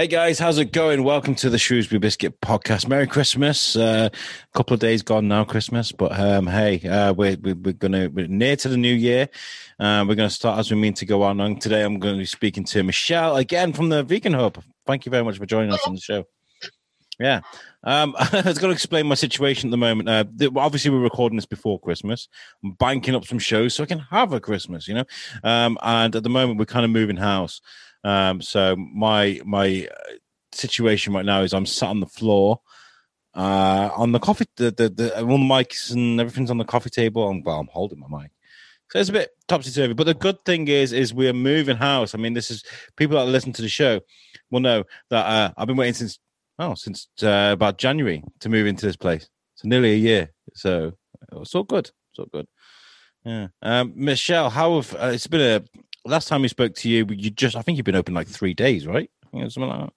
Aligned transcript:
Hey 0.00 0.06
guys, 0.06 0.38
how's 0.38 0.56
it 0.56 0.72
going? 0.72 1.04
Welcome 1.04 1.34
to 1.34 1.50
the 1.50 1.58
Shrewsbury 1.58 1.98
Biscuit 1.98 2.40
podcast. 2.40 2.88
Merry 2.88 3.06
Christmas. 3.06 3.76
Uh, 3.76 4.08
a 4.10 4.56
couple 4.56 4.72
of 4.72 4.80
days 4.80 5.02
gone 5.02 5.28
now, 5.28 5.44
Christmas, 5.44 5.92
but 5.92 6.18
um, 6.18 6.46
hey, 6.46 6.80
uh, 6.88 7.12
we're, 7.12 7.36
we're, 7.42 7.54
we're 7.54 7.74
gonna 7.74 8.08
we're 8.08 8.26
near 8.26 8.56
to 8.56 8.70
the 8.70 8.78
new 8.78 8.94
year. 8.94 9.28
Uh, 9.78 10.02
we're 10.08 10.14
gonna 10.14 10.30
start 10.30 10.58
as 10.58 10.70
we 10.70 10.78
mean 10.78 10.94
to 10.94 11.04
go 11.04 11.22
on. 11.22 11.38
And 11.38 11.60
today, 11.60 11.82
I'm 11.82 11.98
going 11.98 12.14
to 12.14 12.18
be 12.18 12.24
speaking 12.24 12.64
to 12.64 12.82
Michelle 12.82 13.36
again 13.36 13.74
from 13.74 13.90
the 13.90 14.02
Vegan 14.02 14.32
Hub. 14.32 14.64
Thank 14.86 15.04
you 15.04 15.10
very 15.10 15.22
much 15.22 15.36
for 15.36 15.44
joining 15.44 15.70
us 15.70 15.86
on 15.86 15.94
the 15.94 16.00
show. 16.00 16.24
Yeah, 17.18 17.42
um, 17.84 18.16
I 18.18 18.40
was 18.40 18.56
going 18.56 18.70
to 18.70 18.74
explain 18.74 19.06
my 19.06 19.16
situation 19.16 19.68
at 19.68 19.72
the 19.72 19.76
moment. 19.76 20.08
Uh, 20.08 20.24
obviously, 20.56 20.90
we're 20.90 21.00
recording 21.00 21.36
this 21.36 21.44
before 21.44 21.78
Christmas. 21.78 22.26
I'm 22.64 22.72
banking 22.72 23.14
up 23.14 23.26
some 23.26 23.38
shows 23.38 23.74
so 23.74 23.82
I 23.82 23.86
can 23.86 23.98
have 23.98 24.32
a 24.32 24.40
Christmas, 24.40 24.88
you 24.88 24.94
know. 24.94 25.04
Um, 25.44 25.76
and 25.82 26.16
at 26.16 26.22
the 26.22 26.30
moment, 26.30 26.58
we're 26.58 26.64
kind 26.64 26.86
of 26.86 26.90
moving 26.90 27.18
house. 27.18 27.60
Um, 28.04 28.40
so 28.40 28.76
my 28.76 29.40
my 29.44 29.88
uh, 29.90 30.12
situation 30.52 31.12
right 31.12 31.24
now 31.24 31.42
is 31.42 31.52
I'm 31.52 31.66
sat 31.66 31.90
on 31.90 32.00
the 32.00 32.06
floor 32.06 32.60
uh, 33.34 33.90
on 33.96 34.12
the 34.12 34.18
coffee 34.18 34.46
the, 34.56 34.70
the 34.70 34.88
the 34.88 35.20
all 35.20 35.38
the 35.38 35.44
mics 35.44 35.92
and 35.92 36.20
everything's 36.20 36.50
on 36.50 36.58
the 36.58 36.64
coffee 36.64 36.90
table. 36.90 37.28
I'm, 37.28 37.42
well, 37.42 37.60
I'm 37.60 37.68
holding 37.68 38.00
my 38.00 38.22
mic. 38.22 38.30
So 38.90 38.98
it's 38.98 39.08
a 39.08 39.12
bit 39.12 39.30
topsy 39.46 39.70
turvy. 39.70 39.94
But 39.94 40.04
the 40.04 40.14
good 40.14 40.44
thing 40.44 40.66
is, 40.66 40.92
is 40.92 41.14
we're 41.14 41.32
moving 41.32 41.76
house. 41.76 42.12
I 42.12 42.18
mean, 42.18 42.34
this 42.34 42.50
is 42.50 42.64
people 42.96 43.16
that 43.18 43.30
listen 43.30 43.52
to 43.52 43.62
the 43.62 43.68
show 43.68 44.00
will 44.50 44.60
know 44.60 44.82
that 45.10 45.26
uh, 45.26 45.52
I've 45.56 45.68
been 45.68 45.76
waiting 45.76 45.94
since 45.94 46.18
oh 46.58 46.74
since 46.74 47.08
uh, 47.22 47.50
about 47.52 47.78
January 47.78 48.24
to 48.40 48.48
move 48.48 48.66
into 48.66 48.86
this 48.86 48.96
place. 48.96 49.28
So 49.54 49.68
nearly 49.68 49.92
a 49.92 49.96
year. 49.96 50.32
So 50.54 50.92
it's 51.32 51.54
all 51.54 51.62
good. 51.62 51.90
It's 52.10 52.18
all 52.18 52.28
good. 52.32 52.48
Yeah. 53.24 53.48
Um, 53.62 53.92
Michelle, 53.94 54.50
how 54.50 54.76
have 54.76 54.94
uh, 54.94 55.10
it's 55.12 55.26
been 55.26 55.40
a 55.40 55.80
last 56.04 56.28
time 56.28 56.42
we 56.42 56.48
spoke 56.48 56.74
to 56.76 56.88
you, 56.88 57.06
you 57.10 57.30
just 57.30 57.56
I 57.56 57.62
think 57.62 57.76
you've 57.76 57.84
been 57.84 57.96
open 57.96 58.14
like 58.14 58.28
three 58.28 58.54
days, 58.54 58.86
right? 58.86 59.10
I 59.34 59.48
something 59.48 59.68
like 59.68 59.80
that. 59.80 59.92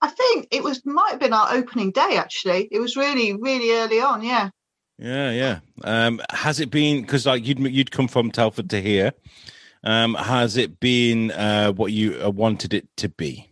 I 0.00 0.08
think 0.08 0.48
it 0.50 0.62
was 0.62 0.84
might 0.84 1.12
have 1.12 1.20
been 1.20 1.32
our 1.32 1.54
opening 1.54 1.92
day 1.92 2.16
actually. 2.16 2.68
It 2.70 2.80
was 2.80 2.96
really 2.96 3.34
really 3.34 3.72
early 3.72 4.00
on, 4.00 4.22
yeah. 4.22 4.50
Yeah, 4.98 5.30
yeah. 5.30 5.58
Um, 5.84 6.20
has 6.30 6.60
it 6.60 6.70
been 6.70 7.02
because 7.02 7.26
like 7.26 7.46
you'd 7.46 7.58
you'd 7.58 7.90
come 7.90 8.08
from 8.08 8.30
Telford 8.30 8.70
to 8.70 8.80
here? 8.80 9.12
Um, 9.84 10.14
has 10.14 10.56
it 10.56 10.78
been 10.78 11.32
uh, 11.32 11.72
what 11.72 11.92
you 11.92 12.22
uh, 12.22 12.30
wanted 12.30 12.72
it 12.72 12.86
to 12.98 13.08
be? 13.08 13.48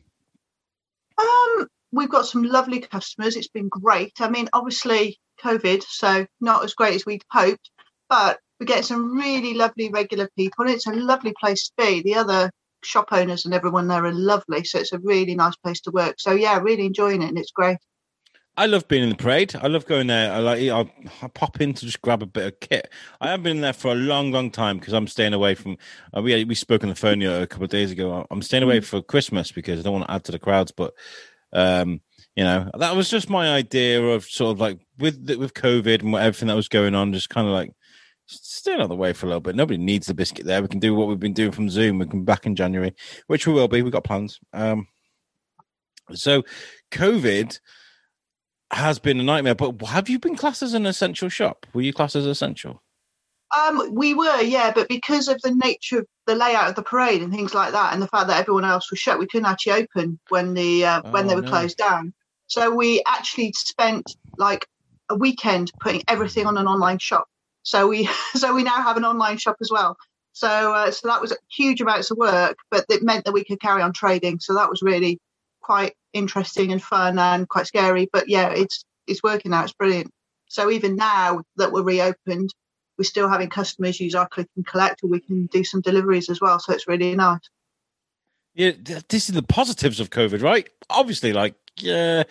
Um, 1.18 1.66
we've 1.90 2.10
got 2.10 2.26
some 2.26 2.44
lovely 2.44 2.80
customers. 2.80 3.36
It's 3.36 3.48
been 3.48 3.68
great. 3.68 4.12
I 4.20 4.30
mean, 4.30 4.48
obviously 4.52 5.18
COVID, 5.42 5.82
so 5.82 6.26
not 6.40 6.62
as 6.64 6.74
great 6.74 6.94
as 6.94 7.04
we'd 7.04 7.24
hoped, 7.30 7.70
but 8.08 8.38
we 8.60 8.66
get 8.66 8.84
some 8.84 9.16
really 9.16 9.54
lovely 9.54 9.90
regular 9.90 10.28
people. 10.36 10.68
It's 10.68 10.86
a 10.86 10.92
lovely 10.92 11.32
place 11.40 11.68
to 11.68 11.72
be. 11.78 12.02
The 12.02 12.16
other 12.16 12.50
shop 12.84 13.08
owners 13.10 13.44
and 13.44 13.54
everyone 13.54 13.88
there 13.88 14.04
are 14.04 14.12
lovely, 14.12 14.64
so 14.64 14.78
it's 14.78 14.92
a 14.92 14.98
really 14.98 15.34
nice 15.34 15.56
place 15.56 15.80
to 15.82 15.90
work. 15.90 16.16
So 16.18 16.32
yeah, 16.32 16.58
really 16.60 16.84
enjoying 16.86 17.22
it, 17.22 17.28
and 17.28 17.38
it's 17.38 17.50
great. 17.50 17.78
I 18.56 18.66
love 18.66 18.86
being 18.88 19.02
in 19.02 19.08
the 19.08 19.14
parade. 19.14 19.54
I 19.56 19.68
love 19.68 19.86
going 19.86 20.08
there. 20.08 20.30
I 20.30 20.38
like. 20.38 20.60
I, 20.60 20.92
I 21.22 21.28
pop 21.28 21.60
in 21.62 21.72
to 21.72 21.86
just 21.86 22.02
grab 22.02 22.22
a 22.22 22.26
bit 22.26 22.46
of 22.46 22.60
kit. 22.60 22.90
I 23.20 23.30
haven't 23.30 23.44
been 23.44 23.60
there 23.62 23.72
for 23.72 23.92
a 23.92 23.94
long, 23.94 24.32
long 24.32 24.50
time 24.50 24.78
because 24.78 24.92
I'm 24.92 25.06
staying 25.06 25.32
away 25.32 25.54
from. 25.54 25.78
Uh, 26.14 26.20
we 26.20 26.44
we 26.44 26.54
spoke 26.54 26.82
on 26.82 26.90
the 26.90 26.94
phone 26.94 27.22
a 27.22 27.46
couple 27.46 27.64
of 27.64 27.70
days 27.70 27.90
ago. 27.90 28.26
I'm 28.30 28.42
staying 28.42 28.62
away 28.62 28.80
mm. 28.80 28.84
for 28.84 29.00
Christmas 29.00 29.50
because 29.50 29.80
I 29.80 29.82
don't 29.82 29.94
want 29.94 30.06
to 30.06 30.12
add 30.12 30.24
to 30.24 30.32
the 30.32 30.38
crowds. 30.38 30.72
But 30.72 30.92
um, 31.54 32.02
you 32.36 32.44
know, 32.44 32.70
that 32.76 32.94
was 32.94 33.08
just 33.08 33.30
my 33.30 33.48
idea 33.48 34.02
of 34.02 34.24
sort 34.24 34.52
of 34.52 34.60
like 34.60 34.80
with 34.98 35.30
with 35.38 35.54
COVID 35.54 36.02
and 36.02 36.14
everything 36.16 36.48
that 36.48 36.54
was 36.54 36.68
going 36.68 36.94
on, 36.94 37.14
just 37.14 37.30
kind 37.30 37.46
of 37.46 37.54
like 37.54 37.72
stay 38.30 38.76
the 38.76 38.94
way 38.94 39.12
for 39.12 39.26
a 39.26 39.28
little 39.28 39.40
bit. 39.40 39.56
Nobody 39.56 39.78
needs 39.78 40.06
the 40.06 40.14
biscuit 40.14 40.46
there. 40.46 40.62
We 40.62 40.68
can 40.68 40.80
do 40.80 40.94
what 40.94 41.08
we've 41.08 41.18
been 41.18 41.32
doing 41.32 41.52
from 41.52 41.68
Zoom. 41.68 41.98
We 41.98 42.06
can 42.06 42.24
back 42.24 42.46
in 42.46 42.56
January, 42.56 42.94
which 43.26 43.46
we 43.46 43.52
will 43.52 43.68
be. 43.68 43.82
We've 43.82 43.92
got 43.92 44.04
plans. 44.04 44.38
Um, 44.52 44.86
so, 46.12 46.42
COVID 46.90 47.58
has 48.72 48.98
been 48.98 49.20
a 49.20 49.22
nightmare. 49.22 49.54
But 49.54 49.80
have 49.86 50.08
you 50.08 50.18
been 50.18 50.36
classed 50.36 50.62
as 50.62 50.74
an 50.74 50.86
essential 50.86 51.28
shop? 51.28 51.66
Were 51.72 51.82
you 51.82 51.92
classed 51.92 52.16
as 52.16 52.26
essential? 52.26 52.82
Um, 53.56 53.94
we 53.94 54.14
were, 54.14 54.40
yeah, 54.42 54.70
but 54.72 54.88
because 54.88 55.26
of 55.26 55.40
the 55.42 55.52
nature 55.52 56.00
of 56.00 56.06
the 56.26 56.36
layout 56.36 56.68
of 56.68 56.76
the 56.76 56.82
parade 56.82 57.20
and 57.20 57.32
things 57.32 57.52
like 57.52 57.72
that, 57.72 57.92
and 57.92 58.00
the 58.00 58.06
fact 58.06 58.28
that 58.28 58.38
everyone 58.38 58.64
else 58.64 58.90
was 58.90 59.00
shut, 59.00 59.18
we 59.18 59.26
couldn't 59.26 59.46
actually 59.46 59.72
open 59.72 60.20
when 60.28 60.54
the 60.54 60.84
uh, 60.84 61.02
oh, 61.04 61.10
when 61.10 61.26
they 61.26 61.34
were 61.34 61.42
no. 61.42 61.50
closed 61.50 61.76
down. 61.76 62.14
So 62.46 62.70
we 62.70 63.02
actually 63.06 63.52
spent 63.56 64.14
like 64.36 64.66
a 65.08 65.16
weekend 65.16 65.72
putting 65.80 66.02
everything 66.06 66.46
on 66.46 66.58
an 66.58 66.66
online 66.66 66.98
shop. 66.98 67.26
So 67.62 67.88
we 67.88 68.08
so 68.34 68.54
we 68.54 68.62
now 68.62 68.82
have 68.82 68.96
an 68.96 69.04
online 69.04 69.38
shop 69.38 69.56
as 69.60 69.70
well. 69.70 69.96
So 70.32 70.48
uh, 70.48 70.90
so 70.90 71.08
that 71.08 71.20
was 71.20 71.36
huge 71.54 71.80
amounts 71.80 72.10
of 72.10 72.18
work, 72.18 72.56
but 72.70 72.84
it 72.88 73.02
meant 73.02 73.24
that 73.24 73.32
we 73.32 73.44
could 73.44 73.60
carry 73.60 73.82
on 73.82 73.92
trading. 73.92 74.40
So 74.40 74.54
that 74.54 74.70
was 74.70 74.82
really 74.82 75.18
quite 75.60 75.94
interesting 76.12 76.72
and 76.72 76.82
fun 76.82 77.18
and 77.18 77.48
quite 77.48 77.66
scary. 77.66 78.08
But 78.12 78.28
yeah, 78.28 78.50
it's 78.50 78.84
it's 79.06 79.22
working 79.22 79.50
now. 79.50 79.64
It's 79.64 79.72
brilliant. 79.72 80.10
So 80.48 80.70
even 80.70 80.96
now 80.96 81.42
that 81.56 81.72
we're 81.72 81.82
reopened, 81.82 82.50
we're 82.98 83.04
still 83.04 83.28
having 83.28 83.50
customers 83.50 84.00
use 84.00 84.14
our 84.14 84.28
click 84.28 84.48
and 84.56 84.66
collect, 84.66 85.02
or 85.02 85.08
we 85.08 85.20
can 85.20 85.46
do 85.46 85.64
some 85.64 85.80
deliveries 85.80 86.28
as 86.28 86.40
well. 86.40 86.58
So 86.58 86.72
it's 86.72 86.88
really 86.88 87.14
nice. 87.14 87.40
Yeah, 88.54 88.72
this 89.08 89.28
is 89.28 89.34
the 89.34 89.42
positives 89.42 90.00
of 90.00 90.10
COVID, 90.10 90.42
right? 90.42 90.68
Obviously, 90.90 91.32
like 91.32 91.54
yeah, 91.82 92.24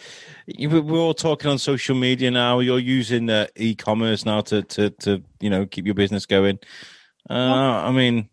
we're 0.58 1.00
all 1.00 1.14
talking 1.14 1.50
on 1.50 1.58
social 1.58 1.96
media 1.96 2.32
now. 2.32 2.60
You're 2.60 2.80
using 2.80 3.30
uh, 3.30 3.48
e-commerce 3.56 4.26
now 4.26 4.42
to 4.42 4.64
to 4.64 4.90
to 4.90 5.24
you 5.40 5.50
know 5.50 5.66
keep 5.66 5.86
your 5.86 5.96
business 5.96 6.26
going. 6.26 6.60
Uh, 7.30 7.34
I 7.34 7.92
mean, 7.92 8.30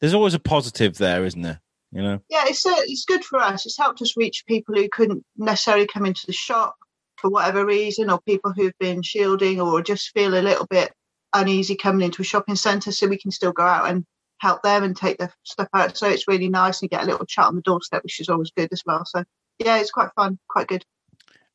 there's 0.00 0.14
always 0.14 0.34
a 0.34 0.38
positive 0.38 0.96
there, 0.98 1.24
isn't 1.24 1.42
there? 1.42 1.60
You 1.92 2.02
know. 2.02 2.20
Yeah, 2.28 2.44
it's 2.46 2.64
uh, 2.66 2.74
it's 2.76 3.04
good 3.04 3.24
for 3.24 3.38
us. 3.38 3.66
It's 3.66 3.78
helped 3.78 4.02
us 4.02 4.16
reach 4.16 4.44
people 4.46 4.74
who 4.74 4.88
couldn't 4.90 5.24
necessarily 5.36 5.86
come 5.86 6.06
into 6.06 6.26
the 6.26 6.32
shop 6.32 6.76
for 7.16 7.30
whatever 7.30 7.64
reason, 7.64 8.10
or 8.10 8.20
people 8.20 8.52
who've 8.52 8.78
been 8.78 9.02
shielding 9.02 9.60
or 9.60 9.82
just 9.82 10.10
feel 10.10 10.34
a 10.34 10.42
little 10.42 10.66
bit 10.66 10.92
uneasy 11.32 11.76
coming 11.76 12.04
into 12.04 12.22
a 12.22 12.24
shopping 12.24 12.56
centre. 12.56 12.92
So 12.92 13.06
we 13.06 13.18
can 13.18 13.30
still 13.30 13.52
go 13.52 13.64
out 13.64 13.90
and 13.90 14.04
help 14.38 14.62
them 14.62 14.82
and 14.82 14.96
take 14.96 15.18
their 15.18 15.32
stuff 15.42 15.68
out. 15.72 15.96
So 15.96 16.08
it's 16.08 16.28
really 16.28 16.48
nice 16.48 16.82
and 16.82 16.90
get 16.90 17.02
a 17.02 17.06
little 17.06 17.26
chat 17.26 17.46
on 17.46 17.56
the 17.56 17.62
doorstep, 17.62 18.02
which 18.02 18.20
is 18.20 18.28
always 18.28 18.50
good 18.56 18.68
as 18.72 18.82
well. 18.84 19.04
So 19.06 19.24
yeah, 19.58 19.78
it's 19.78 19.90
quite 19.90 20.10
fun, 20.14 20.38
quite 20.48 20.68
good. 20.68 20.84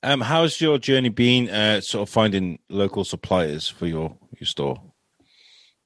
Um, 0.02 0.22
how's 0.22 0.62
your 0.62 0.78
journey 0.78 1.10
been? 1.10 1.50
Uh, 1.50 1.82
sort 1.82 2.08
of 2.08 2.10
finding 2.10 2.60
local 2.70 3.04
suppliers 3.04 3.68
for 3.68 3.86
your 3.86 4.16
your 4.40 4.48
store. 4.48 4.82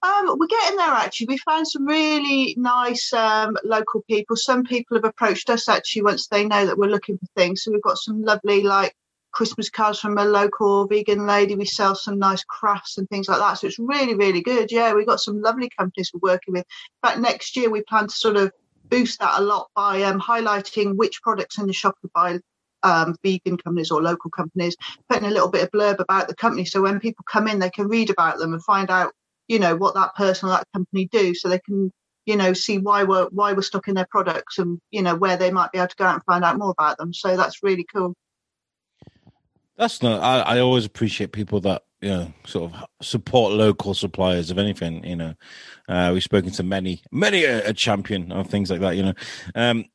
Um, 0.03 0.35
we're 0.37 0.47
getting 0.47 0.77
there 0.77 0.89
actually. 0.89 1.27
We 1.27 1.37
found 1.37 1.67
some 1.67 1.85
really 1.85 2.55
nice 2.57 3.11
um, 3.13 3.55
local 3.63 4.01
people. 4.01 4.35
Some 4.35 4.63
people 4.63 4.97
have 4.97 5.05
approached 5.05 5.49
us 5.49 5.69
actually 5.69 6.03
once 6.03 6.27
they 6.27 6.45
know 6.45 6.65
that 6.65 6.77
we're 6.77 6.89
looking 6.89 7.17
for 7.17 7.25
things. 7.37 7.63
So 7.63 7.71
we've 7.71 7.81
got 7.81 7.97
some 7.97 8.21
lovely 8.21 8.63
like 8.63 8.93
Christmas 9.31 9.69
cards 9.69 9.99
from 9.99 10.17
a 10.17 10.25
local 10.25 10.87
vegan 10.87 11.25
lady. 11.25 11.55
We 11.55 11.65
sell 11.65 11.95
some 11.95 12.19
nice 12.19 12.43
crafts 12.43 12.97
and 12.97 13.09
things 13.09 13.29
like 13.29 13.39
that. 13.39 13.55
So 13.55 13.67
it's 13.67 13.79
really, 13.79 14.13
really 14.13 14.41
good. 14.41 14.71
Yeah, 14.71 14.93
we've 14.93 15.07
got 15.07 15.21
some 15.21 15.41
lovely 15.41 15.69
companies 15.69 16.11
we're 16.13 16.31
working 16.31 16.53
with. 16.53 16.65
In 16.65 17.09
fact, 17.09 17.19
next 17.19 17.55
year 17.55 17.69
we 17.69 17.81
plan 17.81 18.07
to 18.07 18.13
sort 18.13 18.35
of 18.35 18.51
boost 18.93 19.19
that 19.19 19.39
a 19.39 19.41
lot 19.41 19.69
by 19.75 20.03
um, 20.03 20.21
highlighting 20.21 20.95
which 20.95 21.21
products 21.23 21.57
in 21.57 21.65
the 21.65 21.73
shop 21.73 21.95
are 22.03 22.09
by 22.13 22.39
um, 22.83 23.15
vegan 23.23 23.57
companies 23.57 23.89
or 23.89 24.01
local 24.01 24.29
companies, 24.29 24.75
putting 25.09 25.25
a 25.25 25.31
little 25.31 25.49
bit 25.49 25.63
of 25.63 25.71
blurb 25.71 25.99
about 25.99 26.27
the 26.27 26.35
company. 26.35 26.65
So 26.65 26.81
when 26.81 26.99
people 26.99 27.25
come 27.31 27.47
in, 27.47 27.57
they 27.57 27.71
can 27.71 27.87
read 27.87 28.11
about 28.11 28.37
them 28.37 28.53
and 28.53 28.63
find 28.63 28.91
out, 28.91 29.13
you 29.47 29.57
know, 29.57 29.75
what 29.75 29.95
that 29.95 30.13
person 30.15 30.49
or 30.49 30.51
that 30.51 30.67
company 30.73 31.07
do, 31.11 31.33
so 31.33 31.49
they 31.49 31.59
can, 31.59 31.91
you 32.25 32.35
know, 32.35 32.53
see 32.53 32.77
why 32.77 33.03
we're 33.03 33.27
why 33.31 33.53
we're 33.53 33.61
stocking 33.61 33.95
their 33.95 34.07
products 34.11 34.59
and 34.59 34.79
you 34.91 35.01
know 35.01 35.15
where 35.15 35.37
they 35.37 35.49
might 35.49 35.71
be 35.71 35.79
able 35.79 35.87
to 35.87 35.95
go 35.95 36.05
out 36.05 36.15
and 36.15 36.23
find 36.25 36.43
out 36.43 36.59
more 36.59 36.71
about 36.71 36.97
them. 36.97 37.13
So 37.13 37.35
that's 37.35 37.63
really 37.63 37.85
cool. 37.93 38.13
That's 39.75 40.03
not. 40.03 40.21
I, 40.21 40.57
I 40.57 40.59
always 40.59 40.85
appreciate 40.85 41.31
people 41.31 41.61
that 41.61 41.83
you 42.03 42.09
know 42.09 42.33
sort 42.45 42.73
of 42.73 42.83
support 43.01 43.53
local 43.53 43.93
suppliers 43.93 44.51
of 44.51 44.57
anything. 44.57 45.03
You 45.05 45.15
know, 45.15 45.33
uh, 45.87 46.11
we've 46.13 46.21
spoken 46.21 46.51
to 46.51 46.63
many, 46.63 47.01
many 47.11 47.45
a, 47.45 47.69
a 47.69 47.73
champion 47.73 48.29
of 48.33 48.47
things 48.47 48.69
like 48.69 48.81
that. 48.81 48.97
You 48.97 49.03
know, 49.03 49.13
um, 49.55 49.85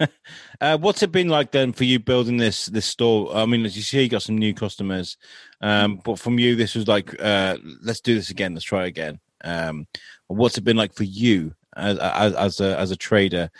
uh, 0.60 0.76
what's 0.78 1.04
it 1.04 1.12
been 1.12 1.28
like 1.28 1.52
then 1.52 1.72
for 1.72 1.84
you 1.84 2.00
building 2.00 2.38
this 2.38 2.66
this 2.66 2.86
store? 2.86 3.34
I 3.34 3.46
mean, 3.46 3.64
as 3.64 3.76
you 3.76 3.82
see, 3.82 4.02
you 4.02 4.08
got 4.08 4.22
some 4.22 4.36
new 4.36 4.52
customers, 4.52 5.16
um, 5.60 6.00
but 6.04 6.18
from 6.18 6.40
you, 6.40 6.56
this 6.56 6.74
was 6.74 6.88
like, 6.88 7.14
uh, 7.22 7.56
let's 7.82 8.00
do 8.00 8.16
this 8.16 8.30
again. 8.30 8.54
Let's 8.54 8.64
try 8.64 8.86
again. 8.86 9.20
Um, 9.44 9.86
what's 10.26 10.58
it 10.58 10.64
been 10.64 10.76
like 10.76 10.94
for 10.94 11.04
you 11.04 11.54
as 11.76 11.98
as, 11.98 12.34
as 12.34 12.60
a 12.60 12.78
as 12.78 12.90
a 12.90 12.96
trader? 12.96 13.50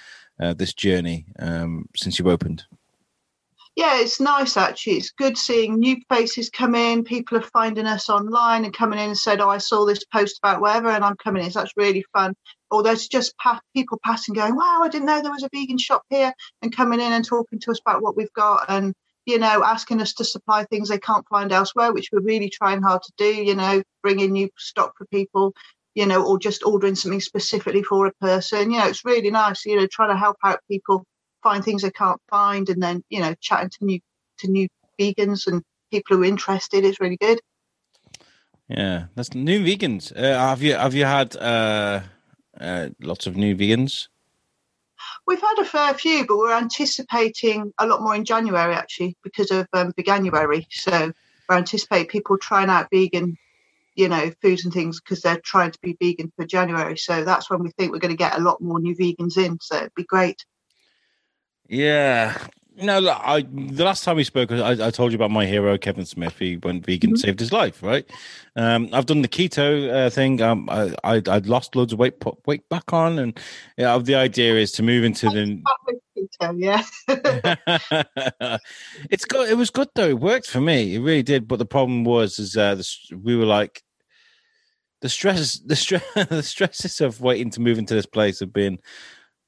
Uh, 0.40 0.52
this 0.52 0.74
journey 0.74 1.26
um, 1.38 1.88
since 1.94 2.18
you 2.18 2.28
opened 2.28 2.64
yeah, 3.76 4.00
it's 4.00 4.20
nice 4.20 4.56
actually. 4.56 4.94
It's 4.98 5.10
good 5.10 5.36
seeing 5.36 5.78
new 5.80 5.96
faces 6.08 6.48
come 6.48 6.74
in. 6.76 7.02
People 7.02 7.38
are 7.38 7.42
finding 7.52 7.86
us 7.86 8.08
online 8.08 8.64
and 8.64 8.72
coming 8.72 9.00
in 9.00 9.06
and 9.10 9.18
said, 9.18 9.40
"Oh, 9.40 9.50
I 9.50 9.58
saw 9.58 9.84
this 9.84 10.04
post 10.04 10.38
about 10.38 10.60
whatever," 10.60 10.90
and 10.90 11.04
I'm 11.04 11.16
coming 11.16 11.44
in. 11.44 11.50
So 11.50 11.60
that's 11.60 11.72
really 11.76 12.04
fun. 12.12 12.34
Or 12.70 12.82
there's 12.84 13.08
just 13.08 13.34
people 13.74 13.98
passing, 14.04 14.34
going, 14.34 14.54
"Wow, 14.54 14.80
I 14.84 14.88
didn't 14.88 15.06
know 15.06 15.20
there 15.22 15.32
was 15.32 15.42
a 15.42 15.48
vegan 15.52 15.78
shop 15.78 16.02
here," 16.08 16.32
and 16.62 16.74
coming 16.74 17.00
in 17.00 17.12
and 17.12 17.24
talking 17.24 17.58
to 17.60 17.70
us 17.72 17.80
about 17.84 18.02
what 18.02 18.16
we've 18.16 18.32
got 18.34 18.64
and 18.68 18.94
you 19.26 19.38
know 19.38 19.64
asking 19.64 20.00
us 20.02 20.12
to 20.14 20.24
supply 20.24 20.64
things 20.64 20.88
they 20.88 20.98
can't 20.98 21.26
find 21.28 21.50
elsewhere, 21.52 21.92
which 21.92 22.10
we're 22.12 22.20
really 22.20 22.50
trying 22.50 22.82
hard 22.82 23.02
to 23.02 23.12
do. 23.18 23.26
You 23.26 23.56
know, 23.56 23.82
bringing 24.02 24.32
new 24.32 24.48
stock 24.58 24.92
for 24.96 25.06
people. 25.06 25.52
You 25.96 26.06
know, 26.06 26.24
or 26.26 26.38
just 26.40 26.64
ordering 26.64 26.96
something 26.96 27.20
specifically 27.20 27.82
for 27.84 28.06
a 28.06 28.12
person. 28.20 28.70
You 28.72 28.78
know, 28.80 28.86
it's 28.88 29.04
really 29.04 29.30
nice. 29.30 29.64
You 29.64 29.76
know, 29.76 29.86
trying 29.86 30.10
to 30.10 30.16
help 30.16 30.36
out 30.44 30.60
people 30.70 31.04
find 31.44 31.64
things 31.64 31.84
I 31.84 31.90
can't 31.90 32.20
find, 32.28 32.68
and 32.68 32.82
then 32.82 33.04
you 33.08 33.20
know 33.20 33.34
chatting 33.40 33.70
to 33.70 33.84
new 33.84 34.00
to 34.38 34.48
new 34.48 34.66
vegans 34.98 35.46
and 35.46 35.62
people 35.92 36.16
who 36.16 36.22
are 36.24 36.26
interested 36.26 36.84
is 36.84 36.98
really 36.98 37.18
good. 37.18 37.38
Yeah, 38.68 39.06
that's 39.14 39.34
new 39.34 39.62
vegans. 39.62 40.12
Uh, 40.16 40.38
have 40.38 40.62
you 40.62 40.74
have 40.74 40.94
you 40.94 41.04
had 41.04 41.36
uh, 41.36 42.00
uh, 42.60 42.88
lots 43.00 43.26
of 43.26 43.36
new 43.36 43.54
vegans? 43.54 44.08
We've 45.26 45.40
had 45.40 45.58
a 45.58 45.64
fair 45.64 45.94
few, 45.94 46.26
but 46.26 46.38
we're 46.38 46.56
anticipating 46.56 47.72
a 47.78 47.86
lot 47.86 48.02
more 48.02 48.14
in 48.14 48.24
January 48.24 48.74
actually 48.74 49.16
because 49.22 49.50
of 49.50 49.66
um, 49.72 49.92
Veganuary. 49.92 50.66
So 50.70 51.12
we're 51.48 51.56
anticipating 51.56 52.08
people 52.08 52.38
trying 52.38 52.70
out 52.70 52.88
vegan, 52.90 53.36
you 53.96 54.08
know, 54.08 54.32
foods 54.40 54.64
and 54.64 54.72
things 54.72 55.00
because 55.00 55.20
they're 55.20 55.40
trying 55.44 55.72
to 55.72 55.78
be 55.82 55.96
vegan 56.00 56.32
for 56.36 56.46
January. 56.46 56.96
So 56.96 57.24
that's 57.24 57.50
when 57.50 57.62
we 57.62 57.70
think 57.70 57.92
we're 57.92 57.98
going 57.98 58.14
to 58.14 58.18
get 58.18 58.38
a 58.38 58.42
lot 58.42 58.60
more 58.60 58.80
new 58.80 58.96
vegans 58.96 59.36
in. 59.36 59.58
So 59.60 59.76
it'd 59.76 59.94
be 59.94 60.04
great. 60.04 60.44
Yeah, 61.68 62.36
no, 62.76 62.98
look, 62.98 63.18
I 63.22 63.42
the 63.42 63.84
last 63.84 64.02
time 64.02 64.16
we 64.16 64.24
spoke, 64.24 64.50
I, 64.50 64.86
I, 64.86 64.90
told 64.90 65.12
you 65.12 65.16
about 65.16 65.30
my 65.30 65.46
hero 65.46 65.78
Kevin 65.78 66.04
Smith. 66.04 66.36
He 66.38 66.56
went 66.56 66.84
vegan, 66.84 67.10
mm-hmm. 67.10 67.16
saved 67.16 67.38
his 67.38 67.52
life. 67.52 67.82
Right. 67.82 68.04
Um, 68.56 68.88
I've 68.92 69.06
done 69.06 69.22
the 69.22 69.28
keto 69.28 69.92
uh, 69.92 70.10
thing. 70.10 70.42
Um, 70.42 70.68
I, 70.70 70.92
I 71.04 71.14
would 71.14 71.46
lost 71.46 71.76
loads 71.76 71.92
of 71.92 72.00
weight, 72.00 72.18
put 72.18 72.44
weight 72.46 72.68
back 72.68 72.92
on, 72.92 73.20
and 73.20 73.38
yeah, 73.76 73.96
the 73.98 74.16
idea 74.16 74.56
is 74.56 74.72
to 74.72 74.82
move 74.82 75.04
into 75.04 75.30
the. 75.30 75.62
Keto, 76.16 76.54
yeah. 76.56 76.82
it's 79.10 79.24
good. 79.24 79.48
It 79.50 79.56
was 79.56 79.70
good 79.70 79.88
though. 79.94 80.08
It 80.08 80.20
worked 80.20 80.48
for 80.48 80.60
me. 80.60 80.94
It 80.94 81.00
really 81.00 81.22
did. 81.22 81.46
But 81.46 81.58
the 81.58 81.66
problem 81.66 82.04
was, 82.04 82.38
is 82.38 82.56
uh, 82.56 82.76
the, 82.76 83.18
we 83.22 83.36
were 83.36 83.46
like, 83.46 83.82
the 85.00 85.08
stress, 85.08 85.58
the 85.66 85.76
stress, 85.76 86.02
the 86.14 86.42
stresses 86.42 87.00
of 87.00 87.20
waiting 87.20 87.50
to 87.50 87.60
move 87.60 87.78
into 87.78 87.94
this 87.94 88.06
place 88.06 88.40
have 88.40 88.52
been 88.52 88.78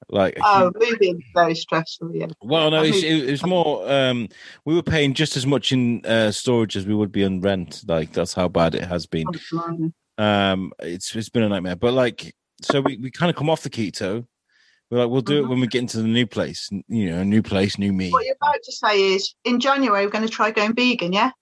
like, 0.08 0.38
oh, 0.42 0.70
moving 0.78 1.22
very 1.34 1.54
stressful. 1.54 2.14
Yeah. 2.14 2.26
Well, 2.42 2.70
no, 2.70 2.82
it's, 2.82 3.02
it, 3.02 3.30
was 3.30 3.44
more. 3.44 3.90
Um, 3.90 4.28
we 4.64 4.74
were 4.74 4.82
paying 4.82 5.14
just 5.14 5.36
as 5.36 5.46
much 5.46 5.72
in 5.72 6.04
uh, 6.06 6.30
storage 6.30 6.76
as 6.76 6.86
we 6.86 6.94
would 6.94 7.10
be 7.10 7.24
on 7.24 7.40
rent. 7.40 7.82
Like 7.86 8.12
that's 8.12 8.34
how 8.34 8.48
bad 8.48 8.74
it 8.74 8.84
has 8.84 9.06
been. 9.06 9.26
Um, 10.18 10.72
it's 10.78 11.14
it's 11.14 11.28
been 11.28 11.42
a 11.42 11.48
nightmare. 11.48 11.76
But 11.76 11.94
like, 11.94 12.34
so 12.62 12.80
we, 12.80 12.98
we 12.98 13.10
kind 13.10 13.30
of 13.30 13.36
come 13.36 13.50
off 13.50 13.62
the 13.62 13.70
keto. 13.70 14.26
We're 14.90 14.98
like, 14.98 15.10
we'll 15.10 15.22
do 15.22 15.40
mm-hmm. 15.40 15.46
it 15.46 15.48
when 15.48 15.60
we 15.60 15.66
get 15.66 15.80
into 15.80 15.98
the 15.98 16.04
new 16.08 16.26
place. 16.26 16.70
You 16.88 17.10
know, 17.10 17.24
new 17.24 17.42
place, 17.42 17.76
new 17.76 17.92
me. 17.92 18.10
What 18.10 18.24
you're 18.24 18.36
about 18.40 18.62
to 18.62 18.72
say 18.72 19.14
is, 19.14 19.34
in 19.44 19.58
January, 19.58 20.04
we're 20.04 20.12
going 20.12 20.26
to 20.26 20.32
try 20.32 20.52
going 20.52 20.74
vegan. 20.74 21.12
Yeah. 21.12 21.32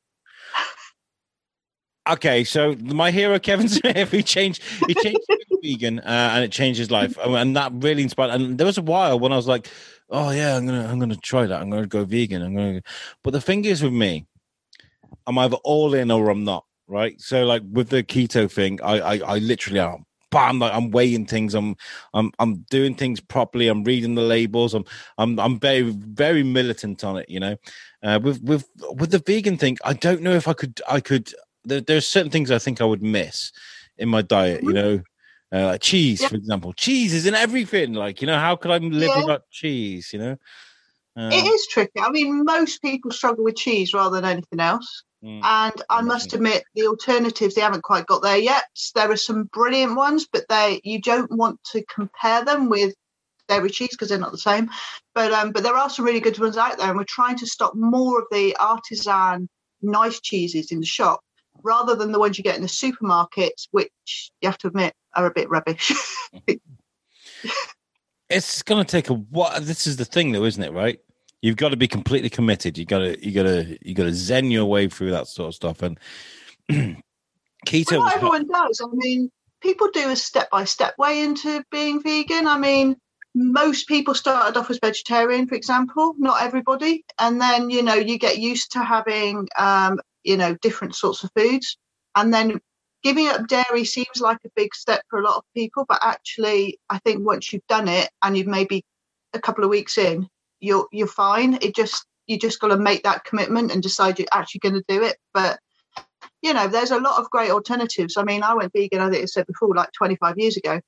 Okay, 2.09 2.45
so 2.45 2.75
my 2.83 3.11
hero 3.11 3.39
Kevin 3.39 3.69
Smith, 3.69 4.11
he 4.13 4.23
changed, 4.23 4.63
he 4.87 4.95
changed 4.95 5.21
vegan, 5.65 5.99
uh, 6.01 6.31
and 6.35 6.45
it 6.45 6.53
changed 6.53 6.79
his 6.79 6.91
life, 6.91 7.17
and 7.19 7.57
that 7.57 7.73
really 7.75 8.03
inspired. 8.03 8.31
And 8.31 8.59
there 8.59 8.67
was 8.67 8.79
a 8.79 8.83
while 8.83 9.19
when 9.19 9.33
I 9.33 9.37
was 9.37 9.49
like, 9.49 9.69
"Oh 10.11 10.31
yeah, 10.31 10.57
I'm 10.57 10.67
gonna, 10.67 10.87
I'm 10.87 10.99
gonna 10.99 11.17
try 11.17 11.47
that. 11.47 11.61
I'm 11.61 11.71
gonna 11.71 11.87
go 11.87 12.05
vegan. 12.05 12.43
I'm 12.43 12.55
gonna." 12.55 12.83
But 13.23 13.33
the 13.33 13.41
thing 13.41 13.65
is, 13.65 13.83
with 13.83 13.93
me, 13.93 14.27
I'm 15.27 15.39
either 15.39 15.57
all 15.65 15.95
in 15.95 16.11
or 16.11 16.31
I'm 16.31 16.45
not. 16.45 16.65
Right. 16.87 17.19
So, 17.21 17.45
like 17.45 17.63
with 17.73 17.89
the 17.89 18.03
keto 18.03 18.51
thing, 18.51 18.79
I, 18.83 19.01
I, 19.01 19.15
I 19.35 19.39
literally 19.39 19.81
am. 19.81 20.05
Bam! 20.31 20.59
Like 20.59 20.75
I'm 20.75 20.91
weighing 20.91 21.27
things. 21.27 21.55
I'm, 21.55 21.77
I'm, 22.13 22.31
I'm 22.39 22.67
doing 22.69 22.95
things 22.95 23.21
properly. 23.21 23.69
I'm 23.69 23.85
reading 23.85 24.17
the 24.17 24.23
labels. 24.23 24.75
I'm, 24.75 24.85
I'm, 25.17 25.39
I'm 25.39 25.59
very, 25.59 25.83
very 25.83 26.43
militant 26.43 27.05
on 27.05 27.17
it. 27.17 27.31
You 27.31 27.41
know, 27.41 27.57
uh, 28.03 28.21
with, 28.23 28.43
with, 28.43 28.69
with 28.97 29.13
the 29.13 29.23
vegan 29.25 29.57
thing, 29.57 29.79
I 29.85 29.95
don't 29.95 30.23
know 30.23 30.33
if 30.33 30.47
I 30.49 30.53
could, 30.53 30.83
I 30.89 31.01
could 31.01 31.33
there, 31.65 31.81
there's 31.81 32.07
certain 32.07 32.31
things 32.31 32.51
I 32.51 32.59
think 32.59 32.81
I 32.81 32.85
would 32.85 33.03
miss 33.03 33.53
in 33.97 34.09
my 34.09 34.23
diet. 34.23 34.63
You 34.63 34.73
know, 34.73 35.03
uh, 35.55 35.67
like 35.67 35.81
cheese, 35.81 36.21
yeah. 36.21 36.29
for 36.29 36.37
example. 36.37 36.73
Cheese 36.73 37.15
is 37.15 37.27
in 37.27 37.35
everything. 37.35 37.95
Like, 37.95 38.21
you 38.21 38.27
know, 38.27 38.39
how 38.39 38.57
could 38.57 38.73
I 38.73 38.79
live 38.79 39.09
yeah. 39.09 39.21
without 39.21 39.51
cheese? 39.51 40.11
You 40.13 40.19
know, 40.19 40.37
uh, 41.17 41.31
it 41.33 41.47
is 41.47 41.67
tricky. 41.69 42.01
I 42.01 42.11
mean, 42.11 42.45
most 42.45 42.83
people 42.83 43.13
struggle 43.13 43.45
with 43.45 43.57
cheese 43.57 43.95
rather 43.95 44.21
than 44.21 44.31
anything 44.31 44.61
else. 44.61 45.05
Mm, 45.25 45.41
and 45.43 45.83
I 45.89 46.03
must 46.03 46.33
admit, 46.35 46.65
the 46.75 46.87
alternatives 46.87 47.55
they 47.55 47.61
haven't 47.61 47.85
quite 47.85 48.07
got 48.07 48.23
there 48.23 48.37
yet. 48.37 48.65
There 48.95 49.11
are 49.11 49.17
some 49.17 49.45
brilliant 49.45 49.97
ones, 49.97 50.27
but 50.31 50.49
they 50.49 50.81
you 50.83 51.01
don't 51.01 51.31
want 51.31 51.63
to 51.73 51.85
compare 51.85 52.45
them 52.45 52.69
with 52.69 52.95
dairy 53.49 53.71
cheese 53.71 53.91
because 53.91 54.09
they're 54.09 54.19
not 54.19 54.33
the 54.33 54.39
same. 54.39 54.71
But 55.15 55.33
um, 55.33 55.53
but 55.53 55.63
there 55.63 55.77
are 55.77 55.89
some 55.89 56.05
really 56.05 56.21
good 56.21 56.39
ones 56.39 56.57
out 56.57 56.79
there, 56.79 56.89
and 56.89 56.99
we're 56.99 57.05
trying 57.05 57.39
to 57.39 57.47
stock 57.47 57.75
more 57.77 58.19
of 58.19 58.27
the 58.33 58.57
artisan 58.59 59.49
nice 59.83 60.21
cheeses 60.21 60.73
in 60.73 60.81
the 60.81 60.87
shop 60.87 61.21
rather 61.65 61.97
than 61.97 62.13
the 62.13 62.19
ones 62.19 62.39
you 62.39 62.45
get 62.45 62.57
in 62.57 62.63
the 62.63 62.69
supermarkets, 62.69 63.69
which 63.73 63.91
you 64.41 64.49
have 64.49 64.59
to 64.59 64.69
admit 64.69 64.95
are 65.15 65.27
a 65.27 65.33
bit 65.33 65.49
rubbish. 65.49 65.93
it's 68.29 68.63
going 68.63 68.85
to 68.85 68.91
take 68.91 69.11
a 69.11 69.15
what? 69.15 69.65
This 69.65 69.87
is 69.87 69.97
the 69.97 70.05
thing, 70.05 70.33
though, 70.33 70.45
isn't 70.45 70.63
it? 70.63 70.73
Right? 70.73 71.01
You've 71.43 71.57
got 71.57 71.71
to 71.71 71.77
be 71.77 71.89
completely 71.89 72.31
committed. 72.31 72.79
You 72.79 72.85
got 72.85 73.01
to, 73.01 73.25
you 73.25 73.33
got 73.33 73.43
to, 73.43 73.79
you 73.83 73.95
got 73.95 74.05
to 74.05 74.15
zen 74.15 74.51
your 74.51 74.67
way 74.67 74.89
through 74.89 75.11
that 75.11 75.27
sort 75.27 75.49
of 75.49 75.55
stuff. 75.55 75.83
And 75.83 75.99
keto. 77.67 77.93
Well, 77.93 78.01
not 78.01 78.17
everyone 78.17 78.47
does. 78.47 78.81
I 78.83 78.87
mean, 78.93 79.31
people 79.61 79.89
do 79.93 80.11
a 80.11 80.17
step 80.17 80.51
by 80.51 80.65
step 80.65 80.95
way 80.99 81.23
into 81.23 81.65
being 81.71 82.03
vegan. 82.03 82.47
I 82.47 82.59
mean, 82.59 82.97
most 83.35 83.89
people 83.89 84.15
started 84.15 84.59
off 84.59 84.71
as 84.71 84.79
vegetarian, 84.79 85.47
for 85.49 85.55
example, 85.55 86.15
not 86.19 86.43
everybody. 86.43 87.05
And 87.19 87.41
then, 87.41 87.69
you 87.71 87.83
know, 87.83 87.95
you 87.95 88.19
get 88.19 88.39
used 88.39 88.73
to 88.73 88.85
having 88.85 89.49
um, 89.59 89.99
you 90.25 90.37
know, 90.37 90.57
different 90.63 90.95
sorts 90.95 91.23
of 91.23 91.31
foods. 91.37 91.77
And 92.17 92.33
then 92.33 92.61
giving 93.03 93.29
up 93.29 93.47
dairy 93.47 93.85
seems 93.85 94.21
like 94.21 94.39
a 94.45 94.51
big 94.57 94.75
step 94.75 95.03
for 95.09 95.21
a 95.21 95.25
lot 95.25 95.37
of 95.37 95.45
people, 95.55 95.85
but 95.89 95.99
actually, 96.03 96.79
I 96.91 96.99
think 96.99 97.25
once 97.25 97.53
you've 97.53 97.67
done 97.69 97.87
it 97.87 98.11
and 98.23 98.37
you've 98.37 98.47
maybe 98.47 98.85
a 99.35 99.41
couple 99.41 99.63
of 99.63 99.71
weeks 99.71 99.99
in, 99.99 100.29
you're 100.61 100.89
you're 100.91 101.07
fine. 101.07 101.59
It 101.61 101.77
just 101.77 102.07
you 102.27 102.39
just 102.39 102.61
got 102.61 102.69
to 102.69 102.79
make 102.79 103.03
that 103.03 103.25
commitment 103.25 103.71
and 103.71 103.83
decide 103.83 104.19
you're 104.19 104.29
actually 104.33 104.61
going 104.61 104.75
to 104.75 104.85
do 104.89 105.03
it. 105.03 105.17
But 105.35 105.59
you 106.43 106.55
know, 106.55 106.67
there's 106.69 106.91
a 106.91 107.01
lot 107.01 107.21
of 107.21 107.31
great 107.31 107.51
alternatives. 107.51 108.17
I 108.17 108.25
mean, 108.25 108.43
I 108.43 108.55
went 108.55 108.73
vegan, 108.73 109.01
I 109.01 109.11
think 109.11 109.23
I 109.23 109.27
said 109.27 109.47
before, 109.47 109.75
like 109.75 109.93
25 109.93 110.39
years 110.39 110.57
ago, 110.57 110.81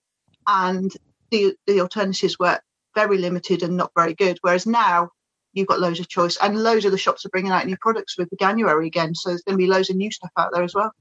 and 0.46 0.90
the 1.30 1.54
the 1.66 1.80
alternatives 1.80 2.38
were 2.38 2.58
very 2.94 3.18
limited 3.18 3.62
and 3.62 3.76
not 3.76 3.92
very 3.94 4.14
good. 4.14 4.38
Whereas 4.40 4.66
now 4.66 5.10
you've 5.56 5.66
got 5.66 5.80
loads 5.80 5.98
of 5.98 6.08
choice, 6.08 6.36
and 6.40 6.62
loads 6.62 6.84
of 6.84 6.92
the 6.92 6.98
shops 6.98 7.24
are 7.24 7.30
bringing 7.30 7.52
out 7.52 7.66
new 7.66 7.76
products 7.78 8.16
with 8.16 8.30
Veganuary 8.30 8.86
again. 8.86 9.14
So 9.14 9.30
there's 9.30 9.42
going 9.42 9.54
to 9.54 9.62
be 9.62 9.66
loads 9.66 9.90
of 9.90 9.96
new 9.96 10.10
stuff 10.10 10.30
out 10.36 10.52
there 10.52 10.62
as 10.62 10.74
well. 10.74 10.92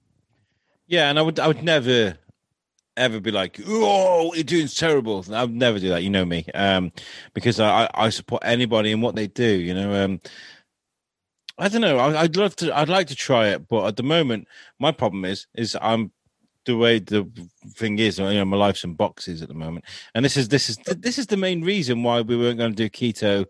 Yeah, 0.88 1.10
and 1.10 1.20
I 1.20 1.22
would 1.22 1.40
I 1.40 1.48
would 1.48 1.64
never 1.64 2.18
ever 2.98 3.20
be 3.20 3.32
like, 3.32 3.60
"Oh, 3.66 4.34
you're 4.34 4.44
doing 4.44 4.68
terrible." 4.68 5.26
I 5.32 5.44
would 5.44 5.54
never 5.54 5.80
do 5.80 5.90
that. 5.90 6.04
You 6.04 6.10
know 6.10 6.26
me, 6.26 6.46
um, 6.54 6.92
because 7.34 7.60
I 7.60 7.90
I 7.94 8.10
support 8.10 8.44
anybody 8.46 8.92
and 8.92 9.02
what 9.02 9.16
they 9.16 9.28
do. 9.28 9.46
You 9.46 9.74
know, 9.74 10.06
um, 10.06 10.22
I 11.58 11.70
don't 11.70 11.82
know. 11.82 11.98
I, 11.98 12.24
would 12.24 12.38
love 12.38 12.56
to. 12.58 12.78
I'd 12.78 12.90
like 12.90 13.08
to 13.08 13.16
try 13.16 13.48
it, 13.48 13.68
but 13.68 13.88
at 13.88 13.98
the 13.98 14.04
moment, 14.04 14.48
my 14.80 14.92
problem 14.92 15.26
is 15.26 15.48
is 15.56 15.78
I'm 15.82 16.12
the 16.66 16.78
way 16.78 17.00
the 17.00 17.30
thing 17.76 18.00
is. 18.00 18.20
You 18.20 18.26
know, 18.26 18.46
my 18.46 18.58
life's 18.58 18.84
in 18.84 18.94
boxes 18.94 19.42
at 19.42 19.48
the 19.48 19.56
moment, 19.56 19.86
and 20.14 20.24
this 20.24 20.38
is 20.38 20.50
this 20.50 20.70
is 20.70 20.78
this 20.86 21.18
is 21.18 21.28
the 21.28 21.38
main 21.38 21.64
reason 21.64 22.04
why 22.04 22.22
we 22.22 22.38
weren't 22.38 22.60
going 22.60 22.76
to 22.76 22.76
do 22.76 22.90
keto 22.90 23.46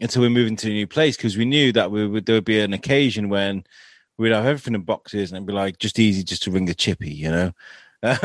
until 0.00 0.22
we 0.22 0.28
moved 0.28 0.50
into 0.50 0.68
a 0.68 0.72
new 0.72 0.86
place 0.86 1.16
because 1.16 1.36
we 1.36 1.44
knew 1.44 1.72
that 1.72 1.90
we 1.90 2.06
would 2.06 2.26
there 2.26 2.36
would 2.36 2.44
be 2.44 2.60
an 2.60 2.72
occasion 2.72 3.28
when 3.28 3.64
we'd 4.18 4.32
have 4.32 4.46
everything 4.46 4.74
in 4.74 4.82
boxes 4.82 5.30
and 5.30 5.38
it'd 5.38 5.46
be 5.46 5.52
like 5.52 5.78
just 5.78 5.98
easy 5.98 6.22
just 6.22 6.42
to 6.44 6.50
ring 6.50 6.66
the 6.66 6.74
chippy, 6.74 7.10
you 7.10 7.30
know. 7.30 7.52
and 8.02 8.18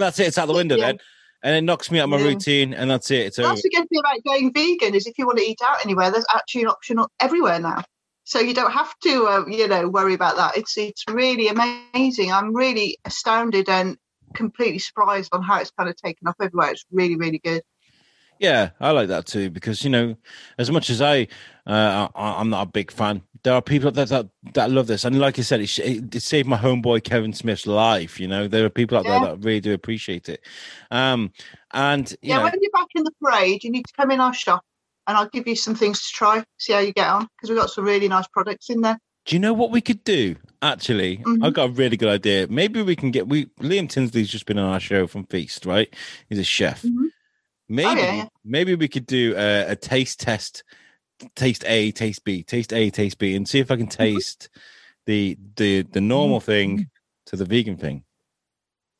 that's 0.00 0.18
it. 0.18 0.26
It's 0.26 0.38
out 0.38 0.46
the 0.46 0.54
window 0.54 0.76
yeah. 0.76 0.86
then, 0.86 0.98
and 1.44 1.54
it 1.54 1.62
knocks 1.62 1.90
me 1.90 2.00
out 2.00 2.04
of 2.04 2.10
my 2.10 2.18
yeah. 2.18 2.24
routine, 2.24 2.74
and 2.74 2.90
that's 2.90 3.12
it. 3.12 3.26
It's 3.26 3.36
that's 3.36 3.48
over. 3.48 3.60
the 3.62 3.70
good 3.70 3.88
thing 3.88 4.00
about 4.00 4.24
going 4.24 4.52
vegan 4.52 4.96
is 4.96 5.06
if 5.06 5.16
you 5.18 5.26
want 5.26 5.38
to 5.38 5.44
eat 5.44 5.60
out 5.64 5.84
anywhere, 5.84 6.10
there's 6.10 6.26
actually 6.34 6.62
an 6.62 6.68
option 6.68 6.98
everywhere 7.20 7.60
now, 7.60 7.84
so 8.24 8.40
you 8.40 8.54
don't 8.54 8.72
have 8.72 8.92
to, 9.04 9.26
uh, 9.26 9.44
you 9.46 9.68
know, 9.68 9.88
worry 9.88 10.14
about 10.14 10.36
that. 10.36 10.56
It's 10.56 10.76
it's 10.76 11.04
really 11.08 11.46
amazing. 11.46 12.32
I'm 12.32 12.52
really 12.52 12.98
astounded 13.04 13.68
and 13.68 13.96
completely 14.34 14.80
surprised 14.80 15.32
on 15.32 15.42
how 15.42 15.60
it's 15.60 15.70
kind 15.70 15.88
of 15.88 15.94
taken 15.94 16.26
off 16.26 16.34
everywhere. 16.42 16.72
It's 16.72 16.84
really 16.90 17.16
really 17.16 17.38
good. 17.38 17.62
Yeah, 18.38 18.70
I 18.80 18.92
like 18.92 19.08
that 19.08 19.26
too 19.26 19.50
because 19.50 19.82
you 19.84 19.90
know, 19.90 20.16
as 20.58 20.70
much 20.70 20.90
as 20.90 21.02
I, 21.02 21.26
uh, 21.66 22.08
I 22.14 22.40
am 22.40 22.50
not 22.50 22.68
a 22.68 22.70
big 22.70 22.90
fan. 22.90 23.22
There 23.42 23.54
are 23.54 23.62
people 23.62 23.90
that 23.92 24.08
that, 24.08 24.28
that 24.54 24.70
love 24.70 24.86
this, 24.86 25.04
and 25.04 25.18
like 25.18 25.38
I 25.38 25.42
said, 25.42 25.60
it, 25.60 25.78
it, 25.78 26.22
saved 26.22 26.48
my 26.48 26.56
homeboy 26.56 27.04
Kevin 27.04 27.32
Smith's 27.32 27.66
life. 27.66 28.18
You 28.18 28.28
know, 28.28 28.48
there 28.48 28.64
are 28.64 28.70
people 28.70 28.98
out 28.98 29.04
yeah. 29.04 29.20
there 29.20 29.28
that 29.28 29.44
really 29.44 29.60
do 29.60 29.72
appreciate 29.72 30.28
it. 30.28 30.44
Um, 30.90 31.32
and 31.72 32.14
yeah, 32.22 32.38
know, 32.38 32.44
when 32.44 32.54
you're 32.60 32.70
back 32.72 32.88
in 32.94 33.04
the 33.04 33.12
parade, 33.22 33.64
you 33.64 33.70
need 33.70 33.86
to 33.86 33.92
come 33.94 34.10
in 34.10 34.20
our 34.20 34.34
shop, 34.34 34.62
and 35.06 35.16
I'll 35.16 35.28
give 35.28 35.46
you 35.46 35.56
some 35.56 35.74
things 35.74 36.06
to 36.06 36.12
try, 36.14 36.44
see 36.58 36.72
how 36.72 36.80
you 36.80 36.92
get 36.92 37.08
on, 37.08 37.28
because 37.36 37.50
we've 37.50 37.58
got 37.58 37.70
some 37.70 37.84
really 37.84 38.08
nice 38.08 38.26
products 38.28 38.70
in 38.70 38.80
there. 38.80 38.98
Do 39.24 39.36
you 39.36 39.40
know 39.40 39.52
what 39.52 39.70
we 39.70 39.80
could 39.80 40.02
do? 40.04 40.36
Actually, 40.62 41.18
mm-hmm. 41.18 41.44
I've 41.44 41.52
got 41.52 41.68
a 41.68 41.72
really 41.72 41.96
good 41.96 42.08
idea. 42.08 42.46
Maybe 42.48 42.82
we 42.82 42.96
can 42.96 43.10
get 43.10 43.28
we 43.28 43.46
Liam 43.60 43.88
Tinsley's 43.88 44.30
just 44.30 44.46
been 44.46 44.58
on 44.58 44.72
our 44.72 44.80
show 44.80 45.06
from 45.06 45.24
Feast, 45.26 45.66
right? 45.66 45.92
He's 46.28 46.38
a 46.38 46.44
chef. 46.44 46.82
Mm-hmm. 46.82 47.06
Maybe 47.68 48.28
maybe 48.44 48.74
we 48.74 48.88
could 48.88 49.06
do 49.06 49.34
a, 49.36 49.72
a, 49.72 49.76
taste 49.76 50.20
test, 50.20 50.64
taste 51.36 51.64
A, 51.66 51.90
taste 51.92 52.24
B, 52.24 52.42
taste 52.42 52.72
A, 52.72 52.90
taste 52.90 53.18
B, 53.18 53.34
and 53.36 53.46
see 53.46 53.58
if 53.58 53.70
I 53.70 53.76
can 53.76 53.86
mm-hmm. 53.86 54.02
taste 54.02 54.48
the 55.06 55.36
the 55.56 55.82
the 55.82 56.00
normal 56.00 56.40
thing 56.40 56.78
mm-hmm. 56.78 56.82
to 57.26 57.36
the 57.36 57.44
vegan 57.44 57.76
thing. 57.76 58.04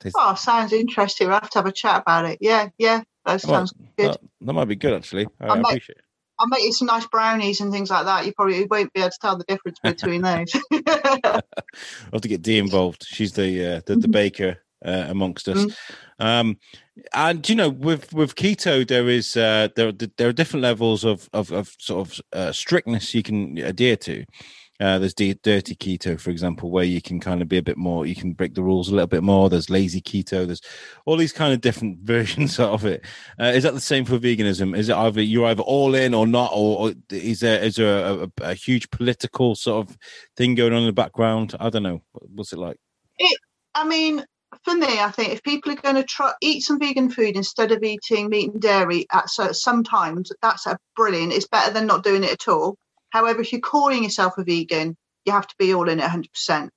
Taste- 0.00 0.16
oh, 0.18 0.34
sounds 0.34 0.72
interesting. 0.72 1.28
We'll 1.28 1.40
have 1.40 1.50
to 1.50 1.58
have 1.58 1.66
a 1.66 1.72
chat 1.72 2.02
about 2.02 2.26
it. 2.26 2.38
Yeah, 2.40 2.68
yeah, 2.78 3.02
That 3.24 3.40
sounds 3.40 3.72
good. 3.96 4.12
That, 4.12 4.20
that, 4.42 4.52
might 4.52 4.66
be 4.66 4.76
good 4.76 4.94
actually. 4.94 5.26
I, 5.40 5.46
I, 5.46 5.58
appreciate 5.58 5.98
it. 5.98 6.04
I'll 6.38 6.46
make 6.46 6.62
you 6.62 6.72
some 6.72 6.86
nice 6.86 7.06
brownies 7.06 7.60
and 7.60 7.72
things 7.72 7.90
like 7.90 8.04
that. 8.04 8.24
You 8.24 8.32
probably 8.32 8.64
won't 8.66 8.92
be 8.92 9.00
able 9.00 9.10
to 9.10 9.18
tell 9.20 9.36
the 9.36 9.44
difference 9.44 9.78
between 9.82 10.22
those. 10.22 10.52
I'll 10.86 11.42
have 12.12 12.20
to 12.20 12.28
get 12.28 12.42
Dee 12.42 12.58
involved. 12.58 13.04
She's 13.04 13.32
the 13.32 13.64
uh, 13.64 13.80
the, 13.86 13.96
the 13.96 14.02
mm-hmm. 14.02 14.10
baker 14.12 14.58
uh, 14.84 15.06
amongst 15.08 15.48
us. 15.48 15.64
Mm-hmm. 15.64 16.26
Um, 16.26 16.56
and 17.14 17.48
you 17.48 17.54
know, 17.54 17.68
with 17.68 18.12
with 18.12 18.34
keto, 18.34 18.86
there 18.86 19.08
is 19.08 19.36
uh, 19.36 19.68
there 19.76 19.92
there 19.92 20.28
are 20.28 20.32
different 20.32 20.62
levels 20.62 21.04
of 21.04 21.28
of, 21.32 21.52
of 21.52 21.74
sort 21.78 22.08
of 22.08 22.20
uh, 22.32 22.52
strictness 22.52 23.14
you 23.14 23.22
can 23.22 23.58
adhere 23.58 23.96
to. 23.96 24.24
Uh, 24.80 24.96
there's 24.96 25.14
dirty 25.14 25.74
keto, 25.74 26.20
for 26.20 26.30
example, 26.30 26.70
where 26.70 26.84
you 26.84 27.02
can 27.02 27.18
kind 27.18 27.42
of 27.42 27.48
be 27.48 27.58
a 27.58 27.62
bit 27.62 27.76
more, 27.76 28.06
you 28.06 28.14
can 28.14 28.32
break 28.32 28.54
the 28.54 28.62
rules 28.62 28.88
a 28.88 28.92
little 28.92 29.08
bit 29.08 29.24
more. 29.24 29.50
There's 29.50 29.68
lazy 29.68 30.00
keto. 30.00 30.46
There's 30.46 30.60
all 31.04 31.16
these 31.16 31.32
kind 31.32 31.52
of 31.52 31.60
different 31.60 31.98
versions 32.04 32.60
of 32.60 32.84
it. 32.84 33.04
Uh, 33.40 33.46
is 33.46 33.64
that 33.64 33.74
the 33.74 33.80
same 33.80 34.04
for 34.04 34.20
veganism? 34.20 34.76
Is 34.76 34.88
it 34.88 34.94
either 34.94 35.20
you're 35.20 35.46
either 35.46 35.62
all 35.62 35.96
in 35.96 36.14
or 36.14 36.28
not, 36.28 36.52
or, 36.54 36.90
or 36.90 36.94
is 37.10 37.40
there 37.40 37.60
is 37.60 37.76
there 37.76 38.04
a, 38.04 38.22
a, 38.22 38.30
a, 38.42 38.54
huge 38.54 38.88
political 38.90 39.56
sort 39.56 39.88
of 39.88 39.98
thing 40.36 40.54
going 40.54 40.72
on 40.72 40.80
in 40.80 40.86
the 40.86 40.92
background? 40.92 41.56
I 41.58 41.70
don't 41.70 41.82
know. 41.82 42.02
What's 42.12 42.52
it 42.52 42.60
like? 42.60 42.76
It, 43.18 43.36
I 43.74 43.84
mean, 43.84 44.24
for 44.68 44.76
me, 44.76 45.00
I 45.00 45.10
think 45.10 45.32
if 45.32 45.42
people 45.42 45.72
are 45.72 45.76
going 45.76 45.94
to 45.94 46.02
try 46.02 46.32
eat 46.42 46.62
some 46.62 46.78
vegan 46.78 47.10
food 47.10 47.36
instead 47.36 47.72
of 47.72 47.82
eating 47.82 48.28
meat 48.28 48.52
and 48.52 48.60
dairy 48.60 49.06
at 49.10 49.30
so 49.30 49.52
sometimes 49.52 50.30
that's 50.42 50.66
a 50.66 50.78
brilliant. 50.94 51.32
It's 51.32 51.48
better 51.48 51.72
than 51.72 51.86
not 51.86 52.04
doing 52.04 52.22
it 52.22 52.32
at 52.32 52.48
all. 52.48 52.76
However, 53.08 53.40
if 53.40 53.50
you're 53.50 53.62
calling 53.62 54.02
yourself 54.02 54.34
a 54.36 54.44
vegan, 54.44 54.94
you 55.24 55.32
have 55.32 55.46
to 55.46 55.54
be 55.58 55.72
all 55.72 55.88
in 55.88 56.00
it 56.00 56.04
100%. 56.04 56.68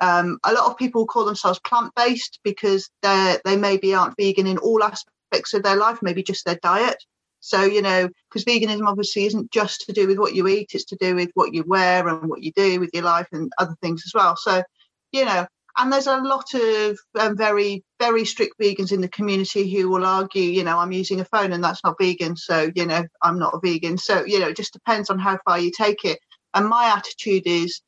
Um, 0.00 0.38
a 0.44 0.52
lot 0.52 0.70
of 0.70 0.76
people 0.76 1.04
call 1.04 1.24
themselves 1.24 1.58
plant 1.60 1.92
based 1.96 2.38
because 2.44 2.88
they 3.02 3.38
they 3.44 3.56
maybe 3.56 3.92
aren't 3.92 4.16
vegan 4.16 4.46
in 4.46 4.58
all 4.58 4.82
aspects 4.84 5.52
of 5.52 5.64
their 5.64 5.76
life, 5.76 5.98
maybe 6.00 6.22
just 6.22 6.44
their 6.44 6.58
diet. 6.62 7.02
So 7.40 7.62
you 7.62 7.82
know, 7.82 8.08
because 8.30 8.44
veganism 8.44 8.86
obviously 8.86 9.24
isn't 9.24 9.50
just 9.50 9.80
to 9.86 9.92
do 9.92 10.06
with 10.06 10.18
what 10.18 10.34
you 10.36 10.46
eat; 10.46 10.70
it's 10.74 10.84
to 10.86 10.96
do 11.00 11.16
with 11.16 11.30
what 11.34 11.52
you 11.52 11.64
wear 11.66 12.06
and 12.06 12.28
what 12.28 12.44
you 12.44 12.52
do 12.54 12.78
with 12.78 12.90
your 12.92 13.02
life 13.02 13.26
and 13.32 13.50
other 13.58 13.76
things 13.80 14.04
as 14.06 14.14
well. 14.14 14.36
So 14.36 14.62
you 15.10 15.24
know, 15.24 15.46
and 15.78 15.92
there's 15.92 16.06
a 16.06 16.18
lot 16.18 16.52
of 16.54 16.98
um, 17.18 17.36
very 17.36 17.82
very 17.98 18.24
strict 18.24 18.58
vegans 18.60 18.92
in 18.92 19.00
the 19.00 19.08
community 19.08 19.72
who 19.72 19.88
will 19.88 20.04
argue 20.04 20.42
you 20.42 20.64
know 20.64 20.78
i'm 20.78 20.92
using 20.92 21.20
a 21.20 21.24
phone 21.24 21.52
and 21.52 21.64
that's 21.64 21.82
not 21.84 21.96
vegan 22.00 22.36
so 22.36 22.70
you 22.74 22.86
know 22.86 23.02
i'm 23.22 23.38
not 23.38 23.54
a 23.54 23.60
vegan. 23.62 23.98
So 23.98 24.24
you 24.24 24.38
know 24.40 24.48
it 24.48 24.56
just 24.56 24.72
depends 24.72 25.10
on 25.10 25.18
how 25.18 25.38
far 25.44 25.58
you 25.58 25.70
take 25.70 26.04
it. 26.04 26.18
And 26.54 26.68
my 26.68 26.94
attitude 26.96 27.44
is 27.46 27.80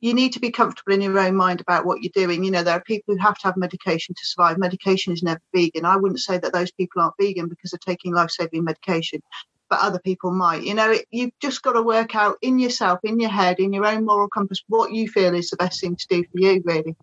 you 0.00 0.14
need 0.14 0.32
to 0.34 0.40
be 0.40 0.50
comfortable 0.50 0.92
in 0.92 1.00
your 1.00 1.18
own 1.18 1.34
mind 1.34 1.60
about 1.60 1.84
what 1.84 2.02
you're 2.02 2.12
doing. 2.14 2.44
You 2.44 2.50
know 2.50 2.62
there 2.62 2.76
are 2.76 2.82
people 2.82 3.14
who 3.14 3.20
have 3.20 3.38
to 3.38 3.46
have 3.48 3.56
medication 3.56 4.14
to 4.14 4.26
survive. 4.26 4.58
Medication 4.58 5.12
is 5.12 5.22
never 5.22 5.40
vegan. 5.54 5.84
I 5.84 5.96
wouldn't 5.96 6.20
say 6.20 6.38
that 6.38 6.52
those 6.52 6.70
people 6.72 7.02
aren't 7.02 7.14
vegan 7.20 7.48
because 7.48 7.70
they're 7.70 7.94
taking 7.94 8.12
life-saving 8.12 8.64
medication 8.64 9.20
but 9.68 9.80
other 9.80 9.98
people 9.98 10.30
might. 10.30 10.62
You 10.62 10.74
know, 10.74 10.90
it, 10.90 11.06
you've 11.10 11.38
just 11.40 11.62
got 11.62 11.72
to 11.72 11.82
work 11.82 12.14
out 12.14 12.36
in 12.42 12.58
yourself, 12.58 13.00
in 13.04 13.20
your 13.20 13.30
head, 13.30 13.58
in 13.58 13.72
your 13.72 13.86
own 13.86 14.04
moral 14.04 14.28
compass, 14.28 14.62
what 14.68 14.92
you 14.92 15.08
feel 15.08 15.34
is 15.34 15.50
the 15.50 15.56
best 15.56 15.80
thing 15.80 15.96
to 15.96 16.06
do 16.08 16.24
for 16.24 16.40
you, 16.40 16.62
really. 16.64 16.96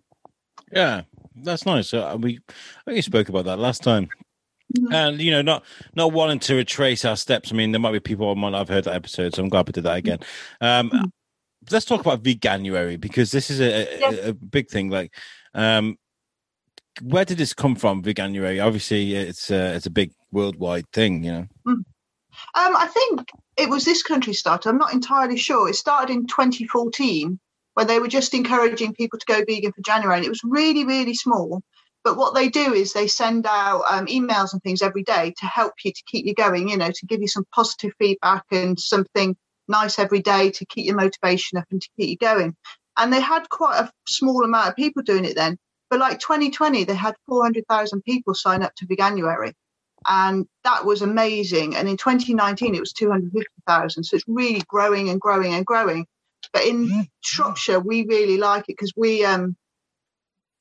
Yeah, 0.72 1.02
that's 1.36 1.66
nice. 1.66 1.94
Uh, 1.94 2.16
we, 2.18 2.40
I 2.48 2.52
think 2.86 2.96
you 2.96 3.02
spoke 3.02 3.28
about 3.28 3.44
that 3.44 3.58
last 3.58 3.82
time. 3.82 4.08
Mm-hmm. 4.76 4.92
And 4.92 5.20
you 5.20 5.30
know, 5.30 5.42
not 5.42 5.64
not 5.94 6.12
wanting 6.12 6.40
to 6.40 6.56
retrace 6.56 7.04
our 7.04 7.16
steps. 7.16 7.52
I 7.52 7.54
mean, 7.54 7.70
there 7.70 7.80
might 7.80 7.92
be 7.92 8.00
people 8.00 8.28
who 8.28 8.40
might 8.40 8.50
not 8.50 8.58
have 8.58 8.68
heard 8.68 8.84
that 8.84 8.96
episode, 8.96 9.34
so 9.34 9.42
I'm 9.42 9.48
glad 9.48 9.68
we 9.68 9.72
did 9.72 9.84
that 9.84 9.96
again. 9.96 10.18
Um, 10.60 10.90
mm-hmm. 10.90 11.04
Let's 11.70 11.84
talk 11.84 12.00
about 12.00 12.22
Veganuary 12.22 13.00
because 13.00 13.30
this 13.30 13.50
is 13.50 13.60
a, 13.60 13.98
yes. 13.98 14.14
a, 14.14 14.28
a 14.30 14.32
big 14.32 14.68
thing. 14.68 14.90
Like, 14.90 15.14
um, 15.54 15.96
where 17.02 17.24
did 17.24 17.38
this 17.38 17.54
come 17.54 17.76
from? 17.76 18.02
Veganuary. 18.02 18.64
Obviously, 18.64 19.14
it's 19.14 19.50
a, 19.50 19.74
it's 19.74 19.86
a 19.86 19.90
big 19.90 20.12
worldwide 20.32 20.90
thing. 20.92 21.22
You 21.22 21.32
know. 21.32 21.46
Mm. 21.66 21.84
Um, 22.54 22.76
I 22.76 22.86
think 22.86 23.28
it 23.56 23.68
was 23.68 23.84
this 23.84 24.02
country 24.02 24.34
started. 24.34 24.68
I'm 24.68 24.78
not 24.78 24.92
entirely 24.92 25.36
sure. 25.36 25.68
It 25.68 25.76
started 25.76 26.12
in 26.12 26.26
2014 26.26 27.38
when 27.74 27.86
they 27.86 27.98
were 27.98 28.08
just 28.08 28.34
encouraging 28.34 28.94
people 28.94 29.18
to 29.18 29.26
go 29.26 29.44
vegan 29.46 29.72
for 29.72 29.82
January. 29.82 30.16
And 30.16 30.24
it 30.24 30.30
was 30.30 30.40
really, 30.44 30.84
really 30.84 31.14
small. 31.14 31.62
But 32.04 32.16
what 32.16 32.34
they 32.34 32.48
do 32.48 32.72
is 32.72 32.92
they 32.92 33.08
send 33.08 33.46
out 33.46 33.82
um, 33.90 34.06
emails 34.06 34.52
and 34.52 34.62
things 34.62 34.80
every 34.80 35.02
day 35.02 35.34
to 35.38 35.46
help 35.46 35.72
you 35.84 35.92
to 35.92 36.02
keep 36.06 36.24
you 36.24 36.34
going, 36.34 36.68
you 36.68 36.76
know, 36.76 36.90
to 36.90 37.06
give 37.06 37.20
you 37.20 37.28
some 37.28 37.44
positive 37.54 37.92
feedback 37.98 38.44
and 38.52 38.78
something 38.78 39.36
nice 39.68 39.98
every 39.98 40.20
day 40.20 40.50
to 40.50 40.64
keep 40.66 40.86
your 40.86 40.94
motivation 40.94 41.58
up 41.58 41.64
and 41.70 41.82
to 41.82 41.88
keep 41.98 42.08
you 42.08 42.16
going. 42.16 42.54
And 42.96 43.12
they 43.12 43.20
had 43.20 43.48
quite 43.48 43.80
a 43.80 43.90
small 44.08 44.44
amount 44.44 44.68
of 44.68 44.76
people 44.76 45.02
doing 45.02 45.24
it 45.24 45.34
then. 45.34 45.58
But 45.90 46.00
like 46.00 46.20
2020, 46.20 46.84
they 46.84 46.94
had 46.94 47.14
400,000 47.26 48.02
people 48.02 48.34
sign 48.34 48.62
up 48.62 48.74
to 48.76 48.86
Veganuary 48.86 49.52
and 50.08 50.46
that 50.64 50.84
was 50.84 51.02
amazing. 51.02 51.76
And 51.76 51.88
in 51.88 51.96
2019, 51.96 52.74
it 52.74 52.80
was 52.80 52.92
250,000. 52.92 54.04
So 54.04 54.16
it's 54.16 54.24
really 54.26 54.62
growing 54.68 55.08
and 55.08 55.20
growing 55.20 55.54
and 55.54 55.66
growing. 55.66 56.06
But 56.52 56.64
in. 56.64 57.08
Shropshire, 57.22 57.80
we 57.80 58.04
really 58.06 58.36
like 58.36 58.62
it 58.68 58.76
because 58.76 58.92
we 58.96 59.24
um, 59.24 59.56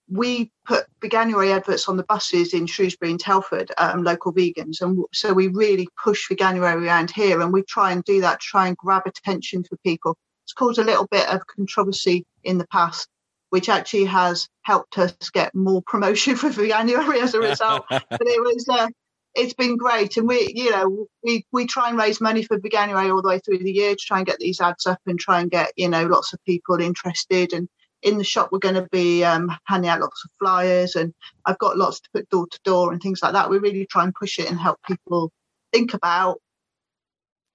we 0.09 0.51
put 0.65 0.85
Veganuary 0.99 1.55
adverts 1.55 1.87
on 1.87 1.97
the 1.97 2.03
buses 2.03 2.53
in 2.53 2.65
Shrewsbury 2.65 3.11
and 3.11 3.19
Telford, 3.19 3.71
um, 3.77 4.03
local 4.03 4.33
vegans, 4.33 4.81
and 4.81 5.03
so 5.13 5.33
we 5.33 5.47
really 5.47 5.87
push 6.03 6.29
Veganuary 6.29 6.85
around 6.85 7.11
here, 7.11 7.41
and 7.41 7.51
we 7.51 7.63
try 7.63 7.91
and 7.91 8.03
do 8.03 8.21
that, 8.21 8.39
try 8.39 8.67
and 8.67 8.77
grab 8.77 9.03
attention 9.05 9.63
for 9.63 9.77
people. 9.77 10.17
It's 10.43 10.53
caused 10.53 10.79
a 10.79 10.83
little 10.83 11.07
bit 11.07 11.27
of 11.29 11.45
controversy 11.47 12.25
in 12.43 12.57
the 12.57 12.67
past, 12.67 13.07
which 13.49 13.69
actually 13.69 14.05
has 14.05 14.47
helped 14.61 14.97
us 14.97 15.15
get 15.31 15.55
more 15.55 15.81
promotion 15.81 16.35
for 16.35 16.49
Veganuary 16.49 17.21
as 17.21 17.33
a 17.33 17.39
result. 17.39 17.85
but 17.89 18.03
it 18.11 18.41
was 18.41 18.67
uh, 18.69 18.87
it's 19.35 19.53
been 19.53 19.77
great. 19.77 20.17
And 20.17 20.27
we, 20.27 20.51
you 20.55 20.71
know, 20.71 21.07
we, 21.23 21.45
we 21.51 21.65
try 21.65 21.89
and 21.89 21.97
raise 21.97 22.21
money 22.21 22.43
for 22.43 22.59
Veganuary 22.59 23.13
all 23.13 23.21
the 23.21 23.27
way 23.27 23.39
through 23.39 23.59
the 23.59 23.71
year 23.71 23.91
to 23.91 24.01
try 24.01 24.17
and 24.17 24.27
get 24.27 24.39
these 24.39 24.61
ads 24.61 24.85
up 24.85 24.99
and 25.05 25.19
try 25.19 25.41
and 25.41 25.51
get, 25.51 25.71
you 25.75 25.89
know, 25.89 26.05
lots 26.05 26.33
of 26.33 26.43
people 26.45 26.79
interested. 26.79 27.53
And 27.53 27.67
in 28.01 28.17
the 28.17 28.23
shop, 28.23 28.49
we're 28.51 28.59
going 28.59 28.75
to 28.75 28.87
be 28.91 29.23
um, 29.23 29.55
handing 29.65 29.89
out 29.89 29.99
lots 29.99 30.23
of 30.23 30.31
flyers 30.39 30.95
and 30.95 31.13
I've 31.45 31.57
got 31.57 31.77
lots 31.77 31.99
to 31.99 32.09
put 32.13 32.29
door 32.29 32.47
to 32.49 32.59
door 32.63 32.91
and 32.93 33.01
things 33.01 33.21
like 33.21 33.33
that. 33.33 33.49
We 33.49 33.57
really 33.57 33.85
try 33.85 34.03
and 34.03 34.15
push 34.15 34.39
it 34.39 34.49
and 34.49 34.59
help 34.59 34.79
people 34.87 35.31
think 35.73 35.93
about 35.93 36.39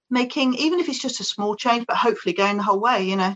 making, 0.09 0.55
even 0.55 0.79
if 0.79 0.87
it's 0.87 1.01
just 1.01 1.19
a 1.19 1.23
small 1.23 1.55
change, 1.55 1.85
but 1.87 1.97
hopefully 1.97 2.33
going 2.33 2.57
the 2.57 2.63
whole 2.63 2.79
way, 2.79 3.03
you 3.03 3.15
know. 3.15 3.33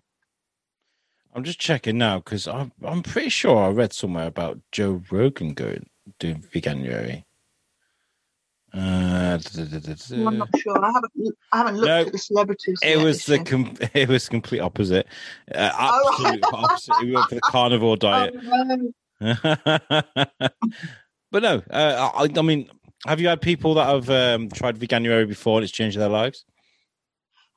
I'm 1.34 1.44
just 1.44 1.60
checking 1.60 1.98
now 1.98 2.20
because 2.20 2.48
I'm, 2.48 2.72
I'm 2.84 3.04
pretty 3.04 3.30
sure 3.30 3.58
I 3.58 3.70
read 3.70 3.92
somewhere 3.92 4.28
about 4.28 4.60
Joe 4.72 5.02
Rogan 5.12 5.54
going 5.54 5.90
doing 6.20 6.42
Veganuary. 6.42 7.24
Uh, 8.76 9.40
I'm 10.12 10.38
not 10.38 10.50
sure. 10.58 10.84
I 10.84 10.92
haven't. 10.92 11.36
I 11.54 11.58
haven't 11.58 11.76
looked 11.76 11.88
no, 11.88 12.02
at 12.02 12.12
the 12.12 12.18
celebrities. 12.18 12.78
It 12.84 12.98
was 12.98 13.26
the 13.26 13.40
com- 13.40 13.78
it 13.94 14.10
was 14.10 14.28
complete 14.28 14.60
opposite. 14.60 15.08
Uh, 15.54 15.72
absolute 15.80 16.44
oh, 16.44 16.58
opposite. 16.58 16.96
We 17.02 17.14
went 17.14 17.30
for 17.30 17.36
the 17.36 17.42
carnivore 17.42 17.94
oh, 17.94 17.96
diet. 17.96 18.36
Oh, 18.52 18.64
no. 18.64 18.92
but 21.32 21.42
no, 21.42 21.64
uh, 21.70 22.10
I, 22.14 22.28
I, 22.38 22.42
mean, 22.42 22.70
have 23.08 23.22
you 23.22 23.30
had 23.30 23.40
people 23.40 23.76
that 23.76 23.88
have 23.88 24.10
um, 24.10 24.50
tried 24.50 24.78
Veganuary 24.78 25.26
before 25.26 25.58
and 25.58 25.64
it's 25.64 25.72
changed 25.72 25.98
their 25.98 26.10
lives? 26.10 26.44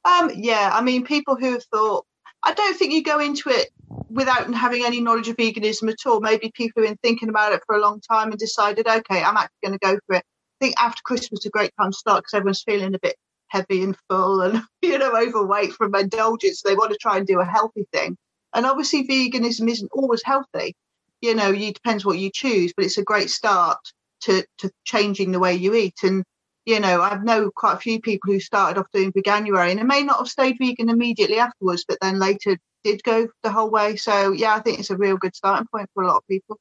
Um, 0.04 0.30
yeah, 0.36 0.70
I 0.72 0.82
mean, 0.82 1.04
people 1.04 1.34
who 1.34 1.52
have 1.52 1.64
thought. 1.64 2.06
I 2.44 2.54
don't 2.54 2.76
think 2.76 2.92
you 2.92 3.02
go 3.02 3.18
into 3.18 3.48
it 3.48 3.70
without 4.08 4.54
having 4.54 4.84
any 4.84 5.00
knowledge 5.00 5.26
of 5.26 5.36
veganism 5.36 5.90
at 5.90 6.06
all. 6.06 6.20
Maybe 6.20 6.52
people 6.54 6.84
have 6.84 6.90
been 6.90 6.98
thinking 7.02 7.28
about 7.28 7.52
it 7.52 7.62
for 7.66 7.74
a 7.74 7.80
long 7.80 8.00
time 8.00 8.30
and 8.30 8.38
decided, 8.38 8.86
okay, 8.86 9.24
I'm 9.24 9.36
actually 9.36 9.58
going 9.64 9.72
to 9.72 9.84
go 9.84 9.98
for 10.06 10.14
it 10.14 10.24
think 10.60 10.74
after 10.78 11.00
Christmas 11.04 11.40
is 11.40 11.46
a 11.46 11.50
great 11.50 11.72
time 11.78 11.92
to 11.92 11.96
start 11.96 12.22
because 12.22 12.34
everyone's 12.34 12.62
feeling 12.62 12.94
a 12.94 12.98
bit 12.98 13.16
heavy 13.48 13.82
and 13.82 13.96
full 14.08 14.42
and 14.42 14.62
you 14.82 14.98
know 14.98 15.16
overweight 15.16 15.72
from 15.72 15.94
indulgence. 15.94 16.62
They 16.62 16.74
want 16.74 16.92
to 16.92 16.98
try 16.98 17.18
and 17.18 17.26
do 17.26 17.40
a 17.40 17.44
healthy 17.44 17.86
thing, 17.92 18.16
and 18.54 18.66
obviously 18.66 19.06
veganism 19.06 19.68
isn't 19.68 19.92
always 19.92 20.22
healthy. 20.24 20.74
You 21.20 21.34
know, 21.34 21.52
it 21.52 21.74
depends 21.74 22.04
what 22.04 22.18
you 22.18 22.30
choose, 22.32 22.72
but 22.76 22.84
it's 22.84 22.98
a 22.98 23.04
great 23.04 23.30
start 23.30 23.78
to 24.22 24.44
to 24.58 24.70
changing 24.84 25.32
the 25.32 25.40
way 25.40 25.54
you 25.54 25.74
eat. 25.74 25.96
And 26.02 26.24
you 26.64 26.80
know, 26.80 27.00
I've 27.00 27.24
know 27.24 27.50
quite 27.50 27.74
a 27.74 27.78
few 27.78 28.00
people 28.00 28.32
who 28.32 28.40
started 28.40 28.78
off 28.78 28.86
doing 28.92 29.12
Veganuary 29.12 29.70
and 29.70 29.80
they 29.80 29.84
may 29.84 30.02
not 30.02 30.18
have 30.18 30.28
stayed 30.28 30.58
vegan 30.58 30.90
immediately 30.90 31.38
afterwards, 31.38 31.84
but 31.88 31.98
then 32.02 32.18
later 32.18 32.58
did 32.84 33.02
go 33.02 33.28
the 33.42 33.50
whole 33.50 33.70
way. 33.70 33.96
So 33.96 34.32
yeah, 34.32 34.54
I 34.54 34.60
think 34.60 34.78
it's 34.78 34.90
a 34.90 34.96
real 34.96 35.16
good 35.16 35.34
starting 35.34 35.66
point 35.72 35.88
for 35.94 36.02
a 36.02 36.06
lot 36.06 36.18
of 36.18 36.28
people. 36.28 36.58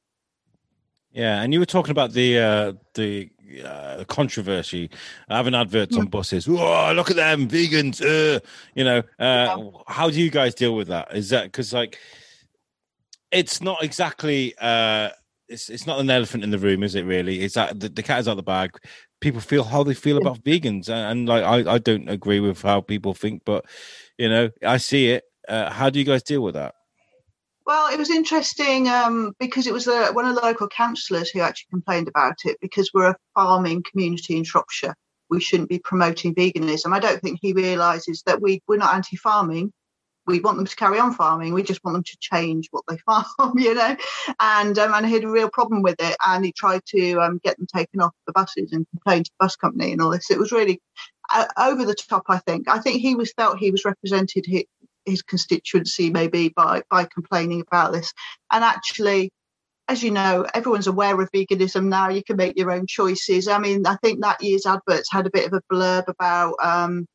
Yeah, 1.12 1.42
and 1.42 1.52
you 1.52 1.58
were 1.58 1.66
talking 1.66 1.90
about 1.90 2.12
the 2.12 2.38
uh, 2.38 2.72
the 2.94 3.30
uh, 3.64 4.04
controversy 4.04 4.90
having 5.28 5.54
adverts 5.54 5.96
on 5.96 6.06
buses. 6.06 6.48
Oh, 6.48 6.92
look 6.94 7.10
at 7.10 7.16
them 7.16 7.48
vegans. 7.48 8.00
Uh, 8.02 8.40
you 8.74 8.84
know, 8.84 8.98
uh, 8.98 9.02
yeah. 9.18 9.56
how 9.86 10.10
do 10.10 10.20
you 10.20 10.30
guys 10.30 10.54
deal 10.54 10.74
with 10.74 10.88
that? 10.88 11.14
Is 11.14 11.30
that 11.30 11.44
because 11.44 11.72
like 11.72 11.98
it's 13.30 13.60
not 13.60 13.82
exactly 13.82 14.54
uh, 14.60 15.10
it's 15.48 15.68
it's 15.68 15.86
not 15.86 16.00
an 16.00 16.10
elephant 16.10 16.44
in 16.44 16.50
the 16.50 16.58
room, 16.58 16.82
is 16.82 16.94
it? 16.94 17.04
Really, 17.04 17.42
is 17.42 17.54
that 17.54 17.80
the, 17.80 17.88
the 17.88 18.02
cat 18.02 18.20
is 18.20 18.28
out 18.28 18.32
of 18.32 18.36
the 18.38 18.42
bag. 18.42 18.76
People 19.20 19.40
feel 19.40 19.64
how 19.64 19.82
they 19.82 19.94
feel 19.94 20.18
about 20.18 20.44
vegans, 20.44 20.88
and, 20.88 21.10
and 21.10 21.28
like 21.28 21.42
I, 21.42 21.74
I 21.74 21.78
don't 21.78 22.08
agree 22.08 22.40
with 22.40 22.62
how 22.62 22.80
people 22.80 23.14
think, 23.14 23.42
but 23.44 23.64
you 24.16 24.28
know, 24.28 24.50
I 24.64 24.76
see 24.76 25.10
it. 25.10 25.24
Uh, 25.48 25.70
how 25.70 25.90
do 25.90 25.98
you 25.98 26.04
guys 26.04 26.22
deal 26.22 26.42
with 26.42 26.54
that? 26.54 26.74
Well, 27.68 27.92
it 27.92 27.98
was 27.98 28.08
interesting 28.08 28.88
um, 28.88 29.34
because 29.38 29.66
it 29.66 29.74
was 29.74 29.86
uh, 29.86 30.10
one 30.14 30.24
of 30.24 30.34
the 30.34 30.40
local 30.40 30.68
councillors 30.68 31.28
who 31.28 31.40
actually 31.40 31.68
complained 31.68 32.08
about 32.08 32.36
it 32.46 32.56
because 32.62 32.94
we're 32.94 33.10
a 33.10 33.16
farming 33.34 33.84
community 33.90 34.38
in 34.38 34.44
Shropshire. 34.44 34.94
We 35.28 35.42
shouldn't 35.42 35.68
be 35.68 35.78
promoting 35.78 36.34
veganism. 36.34 36.94
I 36.94 36.98
don't 36.98 37.20
think 37.20 37.40
he 37.42 37.52
realises 37.52 38.22
that 38.24 38.40
we, 38.40 38.62
we're 38.66 38.78
not 38.78 38.94
anti 38.94 39.18
farming. 39.18 39.70
We 40.26 40.40
want 40.40 40.56
them 40.56 40.64
to 40.64 40.76
carry 40.76 40.98
on 40.98 41.12
farming. 41.12 41.52
We 41.52 41.62
just 41.62 41.84
want 41.84 41.96
them 41.96 42.04
to 42.04 42.16
change 42.20 42.68
what 42.70 42.84
they 42.88 42.96
farm, 43.06 43.58
you 43.58 43.74
know. 43.74 43.96
And 44.40 44.78
um, 44.78 44.94
and 44.94 45.04
he 45.04 45.12
had 45.12 45.24
a 45.24 45.30
real 45.30 45.50
problem 45.50 45.82
with 45.82 45.96
it, 45.98 46.16
and 46.26 46.46
he 46.46 46.52
tried 46.52 46.80
to 46.86 47.18
um, 47.18 47.38
get 47.44 47.58
them 47.58 47.66
taken 47.66 48.00
off 48.00 48.14
the 48.26 48.32
buses 48.32 48.72
and 48.72 48.86
complain 48.88 49.24
to 49.24 49.30
the 49.30 49.44
bus 49.44 49.56
company 49.56 49.92
and 49.92 50.00
all 50.00 50.10
this. 50.10 50.30
It 50.30 50.38
was 50.38 50.52
really 50.52 50.80
uh, 51.34 51.44
over 51.58 51.84
the 51.84 51.94
top. 51.94 52.24
I 52.30 52.38
think. 52.38 52.66
I 52.66 52.78
think 52.78 53.02
he 53.02 53.14
was 53.14 53.30
felt 53.34 53.58
he 53.58 53.70
was 53.70 53.84
represented 53.84 54.46
his 55.08 55.22
constituency 55.22 56.10
maybe 56.10 56.50
by 56.50 56.82
by 56.90 57.04
complaining 57.04 57.60
about 57.60 57.92
this. 57.92 58.12
And 58.50 58.64
actually 58.64 59.30
as 59.88 60.02
you 60.02 60.10
know 60.10 60.46
everyone's 60.54 60.86
aware 60.86 61.20
of 61.20 61.30
veganism 61.32 61.86
now. 61.86 62.08
You 62.08 62.22
can 62.22 62.36
make 62.36 62.58
your 62.58 62.70
own 62.70 62.86
choices. 62.86 63.48
I 63.48 63.58
mean 63.58 63.86
i 63.86 63.96
think 63.96 64.22
that 64.22 64.42
year's 64.42 64.66
adverts 64.66 65.10
had 65.10 65.26
a 65.26 65.30
bit 65.30 65.46
of 65.46 65.52
a 65.54 65.62
blurb 65.72 66.08
about 66.08 66.54
um, 66.62 67.06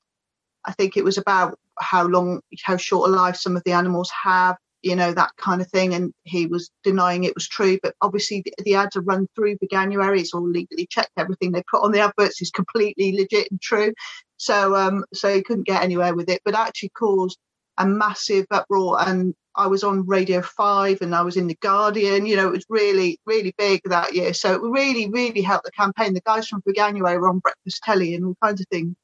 i 0.65 0.71
think 0.73 0.97
it 0.97 1.03
was 1.03 1.17
about 1.17 1.57
how 1.79 2.03
long 2.05 2.41
how 2.63 2.77
short 2.77 3.09
a 3.09 3.13
life 3.13 3.35
some 3.35 3.55
of 3.57 3.63
the 3.65 3.71
animals 3.71 4.12
have 4.23 4.57
you 4.83 4.95
know 4.95 5.13
that 5.13 5.31
kind 5.38 5.62
of 5.62 5.69
thing. 5.69 5.93
And 5.95 6.13
he 6.25 6.45
was 6.45 6.69
denying 6.83 7.23
it 7.23 7.33
was 7.33 7.47
true. 7.47 7.79
But 7.81 7.95
obviously 8.01 8.43
the, 8.45 8.53
the 8.63 8.75
ads 8.75 8.95
are 8.95 9.01
run 9.01 9.27
through 9.33 9.57
Veganuary 9.57 10.19
it's 10.19 10.33
all 10.33 10.47
legally 10.47 10.85
checked. 10.85 11.12
Everything 11.17 11.51
they 11.51 11.63
put 11.71 11.83
on 11.83 11.91
the 11.91 12.01
adverts 12.01 12.41
is 12.41 12.51
completely 12.51 13.17
legit 13.17 13.50
and 13.50 13.62
true. 13.62 13.93
So 14.38 14.75
um 14.75 15.05
so 15.13 15.33
he 15.33 15.41
couldn't 15.41 15.65
get 15.65 15.81
anywhere 15.81 16.13
with 16.13 16.29
it. 16.29 16.41
But 16.45 16.55
actually 16.55 16.89
caused 16.89 17.39
a 17.77 17.86
massive 17.86 18.46
uproar 18.51 19.01
and 19.08 19.34
I 19.56 19.68
was 19.68 19.84
on 19.84 20.08
Radio 20.08 20.42
5 20.42 21.01
and 21.01 21.13
I 21.13 21.22
was 21.22 21.38
in 21.38 21.48
The 21.48 21.58
Guardian. 21.62 22.25
You 22.25 22.36
know, 22.36 22.48
it 22.48 22.53
was 22.53 22.65
really, 22.70 23.20
really 23.25 23.53
big 23.58 23.82
that 23.86 24.13
year. 24.13 24.34
So 24.34 24.56
it 24.56 24.62
really, 24.62 25.10
really 25.10 25.42
helped 25.42 25.65
the 25.65 25.72
campaign. 25.72 26.13
The 26.13 26.22
guys 26.22 26.48
from 26.48 26.63
Veganuary 26.68 27.20
were 27.20 27.30
on 27.30 27.39
breakfast 27.39 27.84
telly 27.84 28.15
and 28.15 28.25
all 28.25 28.38
kinds 28.42 28.62
of 28.62 28.68
things 28.72 28.96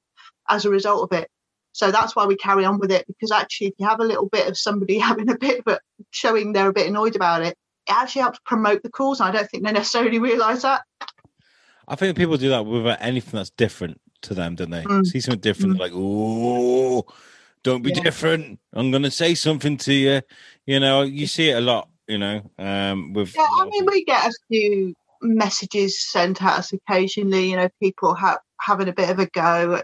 as 0.50 0.66
a 0.66 0.70
result 0.70 1.04
of 1.12 1.18
it. 1.18 1.30
So 1.74 1.92
that's 1.92 2.16
why 2.16 2.26
we 2.26 2.36
carry 2.36 2.66
on 2.66 2.80
with 2.80 2.92
it 2.92 3.06
because 3.06 3.32
actually, 3.32 3.68
if 3.68 3.74
you 3.78 3.88
have 3.88 4.00
a 4.00 4.06
little 4.06 4.28
bit 4.28 4.48
of 4.48 4.58
somebody 4.58 4.98
having 5.00 5.30
a 5.30 5.38
bit 5.38 5.60
of 5.60 5.74
it, 5.74 5.82
showing 6.12 6.52
they're 6.52 6.70
a 6.70 6.74
bit 6.74 6.88
annoyed 6.88 7.16
about 7.16 7.44
it, 7.44 7.56
it 7.88 7.94
actually 7.94 8.24
helps 8.24 8.40
promote 8.46 8.82
the 8.82 8.90
cause. 8.90 9.20
And 9.20 9.30
I 9.30 9.32
don't 9.32 9.50
think 9.50 9.64
they 9.64 9.72
necessarily 9.72 10.20
realise 10.20 10.64
that. 10.64 10.82
I 11.88 11.96
think 11.96 12.18
people 12.18 12.38
do 12.38 12.50
that 12.50 12.66
with 12.66 12.86
anything 13.00 13.38
that's 13.38 13.50
different 13.52 14.00
to 14.24 14.34
them, 14.34 14.56
don't 14.56 14.70
they? 14.72 14.84
Mm. 14.84 15.06
See 15.06 15.20
something 15.20 15.40
different, 15.40 15.76
mm. 15.76 15.80
like, 15.80 15.92
oh, 15.94 17.06
don't 17.64 17.84
be 17.84 17.92
yeah. 17.92 18.02
different. 18.02 18.60
I'm 18.74 18.92
going 18.92 19.04
to 19.04 19.12
say 19.12 19.36
something 19.36 19.78
to 19.78 19.94
you. 19.94 20.22
You 20.66 20.80
know, 20.80 21.02
you 21.02 21.28
see 21.28 21.50
it 21.50 21.58
a 21.58 21.62
lot. 21.62 21.90
You 22.08 22.18
know, 22.18 22.42
um, 22.58 23.14
with 23.14 23.36
yeah. 23.36 23.46
I 23.60 23.66
mean, 23.66 23.86
we 23.86 24.04
get 24.04 24.28
a 24.28 24.34
few 24.48 24.96
messages 25.22 26.02
sent 26.02 26.42
at 26.42 26.60
us 26.60 26.74
occasionally. 26.74 27.52
You 27.52 27.58
know, 27.58 27.70
people 27.82 28.16
have 28.16 28.40
having 28.60 28.90
a 28.90 28.94
bit 28.94 29.10
of 29.10 29.20
a 29.20 29.28
go, 29.28 29.82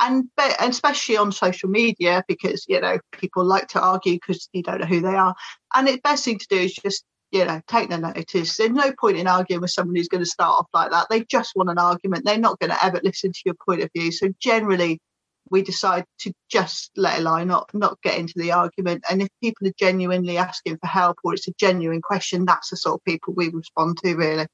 and 0.00 0.24
but 0.36 0.60
and 0.60 0.70
especially 0.70 1.16
on 1.16 1.30
social 1.30 1.68
media 1.68 2.24
because 2.26 2.64
you 2.68 2.80
know 2.80 2.98
people 3.12 3.44
like 3.44 3.68
to 3.68 3.80
argue 3.80 4.14
because 4.14 4.48
you 4.52 4.62
don't 4.62 4.80
know 4.80 4.86
who 4.86 5.00
they 5.00 5.14
are. 5.14 5.34
And 5.74 5.86
the 5.86 6.00
best 6.02 6.24
thing 6.24 6.38
to 6.38 6.46
do 6.48 6.56
is 6.56 6.74
just 6.74 7.04
you 7.30 7.44
know, 7.44 7.60
take 7.68 7.90
the 7.90 7.98
notice. 7.98 8.56
There's 8.56 8.70
no 8.70 8.92
point 8.98 9.18
in 9.18 9.26
arguing 9.26 9.60
with 9.60 9.70
someone 9.70 9.96
who's 9.96 10.08
going 10.08 10.24
to 10.24 10.30
start 10.30 10.60
off 10.60 10.68
like 10.72 10.90
that. 10.90 11.08
They 11.10 11.24
just 11.24 11.52
want 11.54 11.70
an 11.70 11.78
argument. 11.78 12.24
They're 12.24 12.38
not 12.38 12.58
going 12.58 12.70
to 12.70 12.84
ever 12.84 13.00
listen 13.02 13.32
to 13.32 13.40
your 13.44 13.54
point 13.66 13.82
of 13.82 13.90
view. 13.94 14.10
So 14.12 14.28
generally, 14.40 15.00
we 15.50 15.62
decide 15.62 16.04
to 16.20 16.32
just 16.50 16.90
let 16.96 17.18
it 17.18 17.22
lie, 17.22 17.44
not 17.44 17.68
not 17.74 18.00
get 18.02 18.18
into 18.18 18.34
the 18.36 18.52
argument. 18.52 19.04
And 19.10 19.22
if 19.22 19.28
people 19.42 19.68
are 19.68 19.72
genuinely 19.78 20.38
asking 20.38 20.78
for 20.78 20.86
help 20.86 21.18
or 21.24 21.34
it's 21.34 21.48
a 21.48 21.52
genuine 21.58 22.02
question, 22.02 22.44
that's 22.44 22.70
the 22.70 22.76
sort 22.76 23.00
of 23.00 23.04
people 23.04 23.34
we 23.34 23.48
respond 23.50 23.98
to, 24.04 24.14
really. 24.14 24.46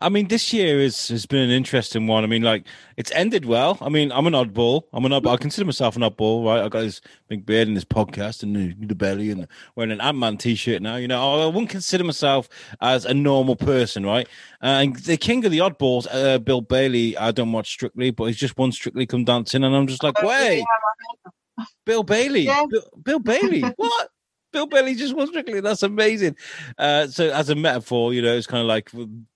I 0.00 0.08
mean, 0.08 0.26
this 0.26 0.52
year 0.52 0.80
is, 0.80 1.08
has 1.08 1.24
been 1.24 1.42
an 1.42 1.50
interesting 1.50 2.08
one. 2.08 2.24
I 2.24 2.26
mean, 2.26 2.42
like 2.42 2.66
it's 2.96 3.12
ended 3.12 3.44
well. 3.44 3.78
I 3.80 3.88
mean, 3.88 4.10
I'm 4.10 4.26
an 4.26 4.32
oddball. 4.32 4.82
I'm 4.92 5.04
an 5.04 5.12
oddball. 5.12 5.34
I 5.34 5.36
consider 5.36 5.64
myself 5.64 5.94
an 5.94 6.02
oddball, 6.02 6.44
right? 6.44 6.64
I 6.64 6.68
got 6.68 6.80
this 6.80 7.00
big 7.28 7.46
beard 7.46 7.68
and 7.68 7.76
this 7.76 7.84
podcast 7.84 8.42
and 8.42 8.56
the, 8.56 8.74
the 8.86 8.94
belly 8.96 9.30
and 9.30 9.46
wearing 9.76 9.92
an 9.92 10.00
Ant 10.00 10.18
Man 10.18 10.36
t-shirt 10.36 10.82
now. 10.82 10.96
You 10.96 11.06
know, 11.06 11.42
I 11.42 11.46
wouldn't 11.46 11.70
consider 11.70 12.02
myself 12.02 12.48
as 12.80 13.04
a 13.04 13.14
normal 13.14 13.54
person, 13.54 14.04
right? 14.04 14.26
Uh, 14.62 14.82
and 14.82 14.96
the 14.96 15.16
king 15.16 15.44
of 15.44 15.52
the 15.52 15.58
oddballs, 15.58 16.08
uh, 16.10 16.38
Bill 16.38 16.60
Bailey. 16.60 17.16
I 17.16 17.30
don't 17.30 17.52
watch 17.52 17.68
Strictly, 17.68 18.10
but 18.10 18.24
he's 18.24 18.36
just 18.36 18.58
won 18.58 18.72
Strictly 18.72 19.06
Come 19.06 19.24
Dancing, 19.24 19.62
and 19.62 19.76
I'm 19.76 19.86
just 19.86 20.02
like, 20.02 20.16
oh, 20.22 20.28
wait, 20.28 20.64
Bill 21.86 22.02
Bailey, 22.02 22.42
yeah. 22.42 22.64
Bill, 22.68 22.82
Bill 23.00 23.18
Bailey, 23.20 23.60
what? 23.76 24.08
Bill 24.52 24.66
Bailey 24.66 24.94
just 24.94 25.14
won 25.14 25.28
Strictly. 25.28 25.60
That's 25.60 25.82
amazing. 25.82 26.36
Uh, 26.78 27.06
so, 27.06 27.30
as 27.30 27.48
a 27.48 27.54
metaphor, 27.54 28.12
you 28.12 28.22
know, 28.22 28.36
it's 28.36 28.46
kind 28.46 28.60
of 28.60 28.66
like 28.66 28.90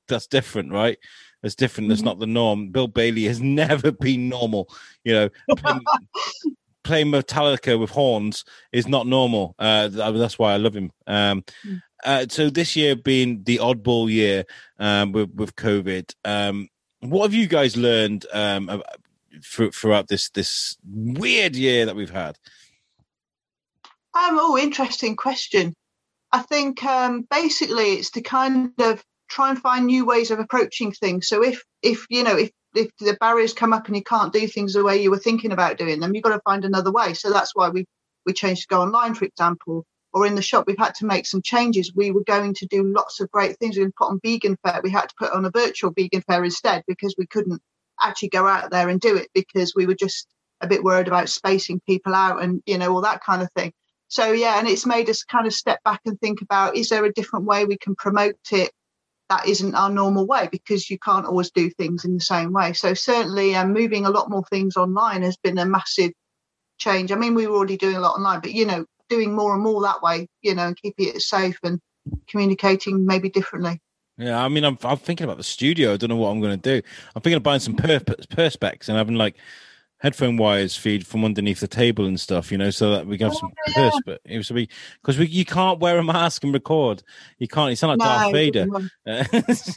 that's 0.09 0.27
different, 0.27 0.73
right? 0.73 0.99
That's 1.43 1.55
different. 1.55 1.89
That's 1.89 2.01
mm-hmm. 2.01 2.09
not 2.09 2.19
the 2.19 2.27
norm. 2.27 2.71
Bill 2.71 2.89
Bailey 2.89 3.25
has 3.25 3.41
never 3.43 3.93
been 3.93 4.29
normal. 4.29 4.69
You 5.05 5.15
know, 5.15 5.29
playing, 5.57 5.85
playing 6.85 7.07
Metallica 7.09 7.79
with 7.79 7.91
horns 7.91 8.45
is 8.73 8.89
not 8.89 9.07
normal. 9.07 9.55
Uh, 9.59 9.89
that's 9.89 10.39
why 10.39 10.55
I 10.55 10.57
love 10.57 10.75
him. 10.75 10.91
Um, 11.07 11.45
mm. 11.65 11.81
uh, 12.05 12.27
so 12.29 12.51
this 12.51 12.77
year 12.77 12.97
being 12.97 13.45
the 13.45 13.59
oddball 13.59 14.11
year 14.11 14.45
um, 14.79 15.13
with 15.13 15.31
with 15.35 15.55
COVID, 15.57 16.15
um, 16.25 16.69
what 17.01 17.25
have 17.25 17.35
you 17.35 17.47
guys 17.47 17.77
learned 17.77 18.27
um, 18.33 18.83
throughout 19.45 20.09
this 20.09 20.31
this 20.31 20.77
weird 20.85 21.55
year 21.55 21.87
that 21.87 21.97
we've 21.97 22.11
had? 22.11 22.37
Um, 24.15 24.39
oh, 24.41 24.59
interesting 24.59 25.15
question. 25.15 25.75
I 26.33 26.43
think 26.43 26.85
um, 26.85 27.27
basically 27.31 27.95
it's 27.95 28.11
to 28.13 28.21
kind 28.21 28.73
of 28.79 29.03
try 29.29 29.51
and 29.51 29.59
find 29.59 29.87
new 29.87 30.05
ways 30.05 30.31
of 30.31 30.39
approaching 30.39 30.93
things. 30.93 31.29
So 31.29 31.43
if 31.43 31.63
if 31.83 32.07
you 32.11 32.25
know 32.25 32.37
if 32.37 32.51
if 32.75 32.91
the 32.99 33.17
barriers 33.21 33.53
come 33.53 33.73
up 33.73 33.87
and 33.87 33.97
you 33.97 34.03
can't 34.03 34.33
do 34.33 34.47
things 34.47 34.75
the 34.75 34.85
way 34.85 35.03
you 35.03 35.11
were 35.11 35.19
thinking 35.19 35.53
about 35.53 35.79
doing 35.79 36.01
them, 36.01 36.15
you've 36.15 36.25
got 36.25 36.35
to 36.35 36.43
find 36.45 36.65
another 36.65 36.93
way. 36.93 37.15
So 37.15 37.31
that's 37.31 37.55
why 37.55 37.69
we 37.69 37.87
we 38.27 38.33
changed 38.33 38.63
to 38.63 38.75
go 38.75 38.83
online, 38.83 39.15
for 39.15 39.25
example, 39.25 39.85
or 40.13 40.27
in 40.27 40.35
the 40.35 40.43
shop 40.43 40.65
we've 40.67 40.79
had 40.79 40.95
to 40.97 41.07
make 41.07 41.27
some 41.27 41.43
changes. 41.43 41.95
We 41.95 42.11
were 42.11 42.25
going 42.25 42.55
to 42.55 42.67
do 42.67 42.85
lots 42.85 43.21
of 43.21 43.31
great 43.31 43.59
things. 43.59 43.77
We 43.77 43.85
put 43.87 44.11
on 44.11 44.21
vegan 44.23 44.57
fair. 44.65 44.81
We 44.83 44.91
had 44.91 45.09
to 45.09 45.15
put 45.19 45.33
on 45.33 45.45
a 45.45 45.51
virtual 45.51 45.93
vegan 45.93 46.23
fair 46.23 46.45
instead 46.45 46.85
because 46.87 47.15
we 47.19 47.27
couldn't 47.27 47.63
actually 48.03 48.29
go 48.29 48.47
out 48.47 48.71
there 48.71 48.89
and 48.89 49.01
do 49.01 49.17
it 49.17 49.29
because 49.35 49.73
we 49.75 49.87
were 49.87 49.95
just 49.95 50.27
a 50.61 50.67
bit 50.67 50.83
worried 50.83 51.09
about 51.09 51.29
spacing 51.29 51.81
people 51.87 52.15
out 52.15 52.43
and 52.43 52.63
you 52.67 52.79
know 52.79 52.93
all 52.93 53.03
that 53.03 53.23
kind 53.23 53.43
of 53.43 53.51
thing. 53.53 53.73
So 54.09 54.33
yeah, 54.33 54.59
and 54.59 54.67
it's 54.67 54.87
made 54.87 55.09
us 55.11 55.23
kind 55.23 55.47
of 55.47 55.53
step 55.53 55.83
back 55.85 56.01
and 56.07 56.19
think 56.21 56.41
about 56.41 56.77
is 56.77 56.89
there 56.89 57.05
a 57.05 57.13
different 57.13 57.45
way 57.45 57.65
we 57.65 57.77
can 57.77 57.95
promote 57.95 58.37
it 58.53 58.71
that 59.29 59.47
isn't 59.47 59.75
our 59.75 59.91
normal 59.91 60.27
way 60.27 60.49
because 60.51 60.89
you 60.89 60.99
can't 60.99 61.27
always 61.27 61.51
do 61.51 61.71
things 61.71 62.05
in 62.05 62.15
the 62.15 62.21
same 62.21 62.53
way. 62.53 62.73
So 62.73 62.95
certainly, 62.95 63.55
um, 63.55 63.73
moving 63.73 64.07
a 64.07 64.11
lot 64.11 64.31
more 64.31 64.45
things 64.45 64.77
online 64.77 65.23
has 65.23 65.37
been 65.37 65.59
a 65.59 65.67
massive 65.67 66.13
change. 66.79 67.13
I 67.13 67.17
mean, 67.17 67.35
we 67.35 67.47
were 67.47 67.57
already 67.57 67.77
doing 67.77 67.97
a 67.97 68.01
lot 68.01 68.17
online, 68.17 68.41
but 68.41 68.53
you 68.53 68.65
know, 68.65 68.87
doing 69.09 69.35
more 69.35 69.55
and 69.55 69.63
more 69.63 69.83
that 69.83 70.03
way, 70.03 70.29
you 70.43 70.55
know, 70.55 70.69
and 70.69 70.77
keeping 70.81 71.09
it 71.09 71.21
safe 71.21 71.59
and 71.63 71.81
communicating 72.29 73.05
maybe 73.05 73.29
differently. 73.29 73.81
Yeah, 74.17 74.43
I 74.43 74.49
mean, 74.49 74.65
I'm 74.65 74.79
I'm 74.83 74.97
thinking 74.97 75.25
about 75.25 75.37
the 75.37 75.45
studio. 75.45 75.93
I 75.93 75.97
don't 75.97 76.11
know 76.11 76.17
what 76.17 76.31
I'm 76.31 76.41
going 76.41 76.59
to 76.59 76.81
do. 76.81 76.87
I'm 77.15 77.23
thinking 77.23 77.37
of 77.37 77.43
buying 77.43 77.61
some 77.61 77.77
per- 77.77 78.01
perspex 78.01 78.89
and 78.89 78.99
having 78.99 79.15
like 79.15 79.37
headphone 80.01 80.37
wires 80.37 80.77
feed 80.77 81.07
from 81.07 81.25
underneath 81.25 81.61
the 81.61 81.69
table 81.69 82.07
and 82.07 82.19
stuff, 82.19 82.53
you 82.53 82.59
know, 82.59 82.71
so 82.71 82.91
that 82.91 83.07
we 83.07 83.19
can 83.19 83.29
have 83.29 83.37
oh, 83.37 83.41
some 83.41 83.53
oh, 83.69 83.81
yeah. 83.81 83.91
But 84.07 84.21
it 84.25 84.37
was 84.37 84.49
be 84.51 84.69
because 85.03 85.19
we 85.19 85.27
you 85.27 85.45
can't 85.45 85.81
wear 85.81 85.99
a 85.99 86.05
mask 86.05 86.45
and 86.45 86.53
record. 86.53 87.03
You 87.39 87.49
can't. 87.49 87.71
You 87.71 87.77
sound 87.77 87.99
like 87.99 88.01
no, 88.01 88.05
Darth 88.05 88.33
Vader. 88.33 88.67
it's, 89.07 89.77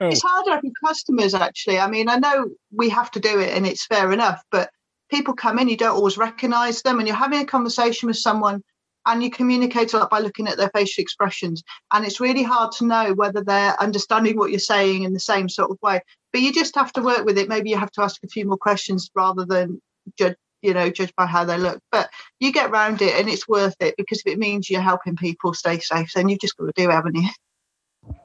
it's 0.00 0.22
harder 0.22 0.60
for 0.60 0.88
customers 0.88 1.34
actually. 1.34 1.78
I 1.78 1.88
mean, 1.88 2.08
I 2.08 2.16
know 2.16 2.50
we 2.72 2.88
have 2.90 3.10
to 3.12 3.20
do 3.20 3.38
it, 3.38 3.56
and 3.56 3.66
it's 3.66 3.86
fair 3.86 4.12
enough. 4.12 4.42
But 4.50 4.70
people 5.10 5.34
come 5.34 5.58
in, 5.58 5.68
you 5.68 5.76
don't 5.76 5.96
always 5.96 6.18
recognise 6.18 6.82
them, 6.82 6.98
and 6.98 7.06
you're 7.06 7.16
having 7.16 7.40
a 7.40 7.46
conversation 7.46 8.08
with 8.08 8.16
someone 8.16 8.62
and 9.06 9.22
you 9.22 9.30
communicate 9.30 9.92
a 9.92 9.98
lot 9.98 10.10
by 10.10 10.18
looking 10.18 10.48
at 10.48 10.56
their 10.56 10.70
facial 10.70 11.02
expressions. 11.02 11.62
And 11.92 12.04
it's 12.04 12.20
really 12.20 12.42
hard 12.42 12.72
to 12.72 12.86
know 12.86 13.14
whether 13.14 13.42
they're 13.42 13.80
understanding 13.80 14.36
what 14.36 14.50
you're 14.50 14.58
saying 14.58 15.04
in 15.04 15.12
the 15.12 15.20
same 15.20 15.48
sort 15.48 15.70
of 15.70 15.78
way. 15.82 16.00
But 16.32 16.42
you 16.42 16.52
just 16.52 16.74
have 16.74 16.92
to 16.94 17.02
work 17.02 17.24
with 17.24 17.38
it. 17.38 17.48
Maybe 17.48 17.70
you 17.70 17.78
have 17.78 17.92
to 17.92 18.02
ask 18.02 18.22
a 18.24 18.28
few 18.28 18.46
more 18.46 18.58
questions 18.58 19.10
rather 19.14 19.44
than 19.44 19.80
judge, 20.18 20.36
you 20.60 20.74
know, 20.74 20.90
judge 20.90 21.14
by 21.16 21.26
how 21.26 21.44
they 21.44 21.56
look. 21.56 21.80
But 21.90 22.10
you 22.40 22.52
get 22.52 22.70
round 22.70 23.00
it, 23.00 23.18
and 23.18 23.28
it's 23.28 23.48
worth 23.48 23.76
it 23.80 23.94
because 23.96 24.22
if 24.24 24.32
it 24.32 24.38
means 24.38 24.68
you're 24.68 24.80
helping 24.80 25.16
people 25.16 25.54
stay 25.54 25.78
safe, 25.78 26.10
then 26.14 26.28
you've 26.28 26.40
just 26.40 26.56
got 26.56 26.66
to 26.66 26.72
do 26.74 26.90
it, 26.90 26.92
haven't 26.92 27.14
you? 27.14 27.28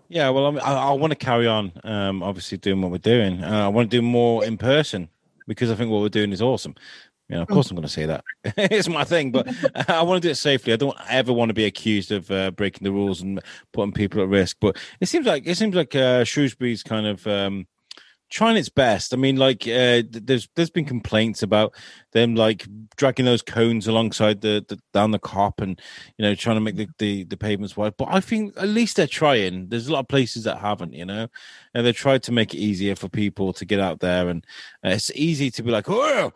Yeah, 0.09 0.29
well, 0.29 0.59
I, 0.59 0.61
I, 0.61 0.73
I 0.73 0.91
want 0.91 1.11
to 1.11 1.15
carry 1.15 1.47
on, 1.47 1.71
um, 1.85 2.21
obviously 2.21 2.57
doing 2.57 2.81
what 2.81 2.91
we're 2.91 2.97
doing. 2.97 3.43
Uh, 3.43 3.65
I 3.65 3.67
want 3.69 3.89
to 3.89 3.97
do 3.97 4.01
more 4.01 4.43
in 4.43 4.57
person 4.57 5.07
because 5.47 5.71
I 5.71 5.75
think 5.75 5.89
what 5.89 6.01
we're 6.01 6.09
doing 6.09 6.33
is 6.33 6.41
awesome. 6.41 6.75
You 7.31 7.37
know, 7.37 7.43
of 7.43 7.47
course, 7.47 7.71
I'm 7.71 7.75
going 7.75 7.87
to 7.87 7.93
say 7.93 8.05
that. 8.07 8.25
it's 8.57 8.89
my 8.89 9.05
thing, 9.05 9.31
but 9.31 9.47
I 9.89 10.01
want 10.01 10.21
to 10.21 10.27
do 10.27 10.31
it 10.31 10.35
safely. 10.35 10.73
I 10.73 10.75
don't 10.75 10.97
ever 11.09 11.31
want 11.31 11.47
to 11.47 11.53
be 11.53 11.63
accused 11.63 12.11
of 12.11 12.29
uh, 12.29 12.51
breaking 12.51 12.83
the 12.83 12.91
rules 12.91 13.21
and 13.21 13.39
putting 13.71 13.93
people 13.93 14.21
at 14.21 14.27
risk. 14.27 14.57
But 14.59 14.77
it 14.99 15.07
seems 15.07 15.25
like 15.25 15.47
it 15.47 15.55
seems 15.55 15.73
like 15.73 15.95
uh, 15.95 16.25
Shrewsbury's 16.25 16.83
kind 16.83 17.07
of 17.07 17.25
um, 17.25 17.67
trying 18.31 18.55
its 18.55 18.69
best. 18.69 19.13
I 19.13 19.17
mean, 19.17 19.35
like 19.35 19.67
uh, 19.67 20.01
there's 20.09 20.47
there's 20.55 20.69
been 20.69 20.85
complaints 20.85 21.43
about 21.43 21.75
them 22.13 22.33
like 22.33 22.65
dragging 22.95 23.25
those 23.25 23.41
cones 23.41 23.87
alongside 23.87 24.41
the, 24.41 24.65
the 24.67 24.79
down 24.93 25.11
the 25.11 25.19
cop 25.19 25.61
and 25.61 25.79
you 26.17 26.23
know 26.23 26.33
trying 26.33 26.55
to 26.55 26.61
make 26.61 26.77
the, 26.77 26.87
the, 26.97 27.25
the 27.25 27.37
pavements 27.37 27.77
wide. 27.77 27.95
But 27.97 28.07
I 28.09 28.21
think 28.21 28.53
at 28.57 28.69
least 28.69 28.95
they're 28.95 29.05
trying. 29.05 29.67
There's 29.67 29.87
a 29.87 29.93
lot 29.93 29.99
of 29.99 30.07
places 30.07 30.45
that 30.45 30.57
haven't, 30.57 30.93
you 30.93 31.05
know, 31.05 31.27
and 31.73 31.85
they 31.85 31.91
tried 31.91 32.23
to 32.23 32.31
make 32.31 32.53
it 32.55 32.59
easier 32.59 32.95
for 32.95 33.09
people 33.09 33.53
to 33.53 33.65
get 33.65 33.79
out 33.79 33.99
there. 33.99 34.29
And 34.29 34.45
uh, 34.83 34.89
it's 34.89 35.11
easy 35.13 35.51
to 35.51 35.63
be 35.63 35.69
like, 35.69 35.89
oh, 35.89 36.31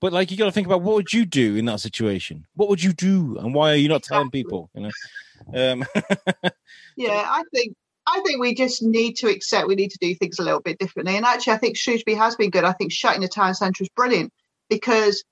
but 0.00 0.12
like 0.12 0.30
you 0.30 0.36
got 0.36 0.44
to 0.44 0.52
think 0.52 0.66
about 0.66 0.82
what 0.82 0.94
would 0.94 1.12
you 1.12 1.24
do 1.24 1.56
in 1.56 1.64
that 1.64 1.80
situation? 1.80 2.46
What 2.54 2.68
would 2.68 2.82
you 2.82 2.92
do, 2.92 3.38
and 3.38 3.54
why 3.54 3.72
are 3.72 3.76
you 3.76 3.88
not 3.88 4.02
telling 4.02 4.30
people? 4.30 4.70
You 4.74 4.82
know. 4.82 4.90
Um, 5.54 5.84
yeah, 6.96 7.24
I 7.26 7.42
think 7.52 7.74
I 8.06 8.20
think 8.20 8.40
we 8.40 8.54
just 8.54 8.82
need 8.82 9.14
to 9.18 9.28
accept 9.28 9.68
we 9.68 9.74
need 9.74 9.90
to 9.90 9.98
do 10.00 10.14
things 10.14 10.38
a 10.38 10.42
little 10.42 10.60
bit 10.60 10.78
differently. 10.78 11.16
And 11.16 11.24
actually, 11.24 11.52
I 11.54 11.58
think 11.58 11.76
Shrewsbury 11.76 12.16
has 12.16 12.36
been 12.36 12.50
good. 12.50 12.64
I 12.64 12.72
think 12.72 12.92
shutting 12.92 13.20
the 13.20 13.28
town 13.28 13.54
centre 13.54 13.84
is 13.84 13.90
brilliant 13.94 14.32
because 14.68 15.24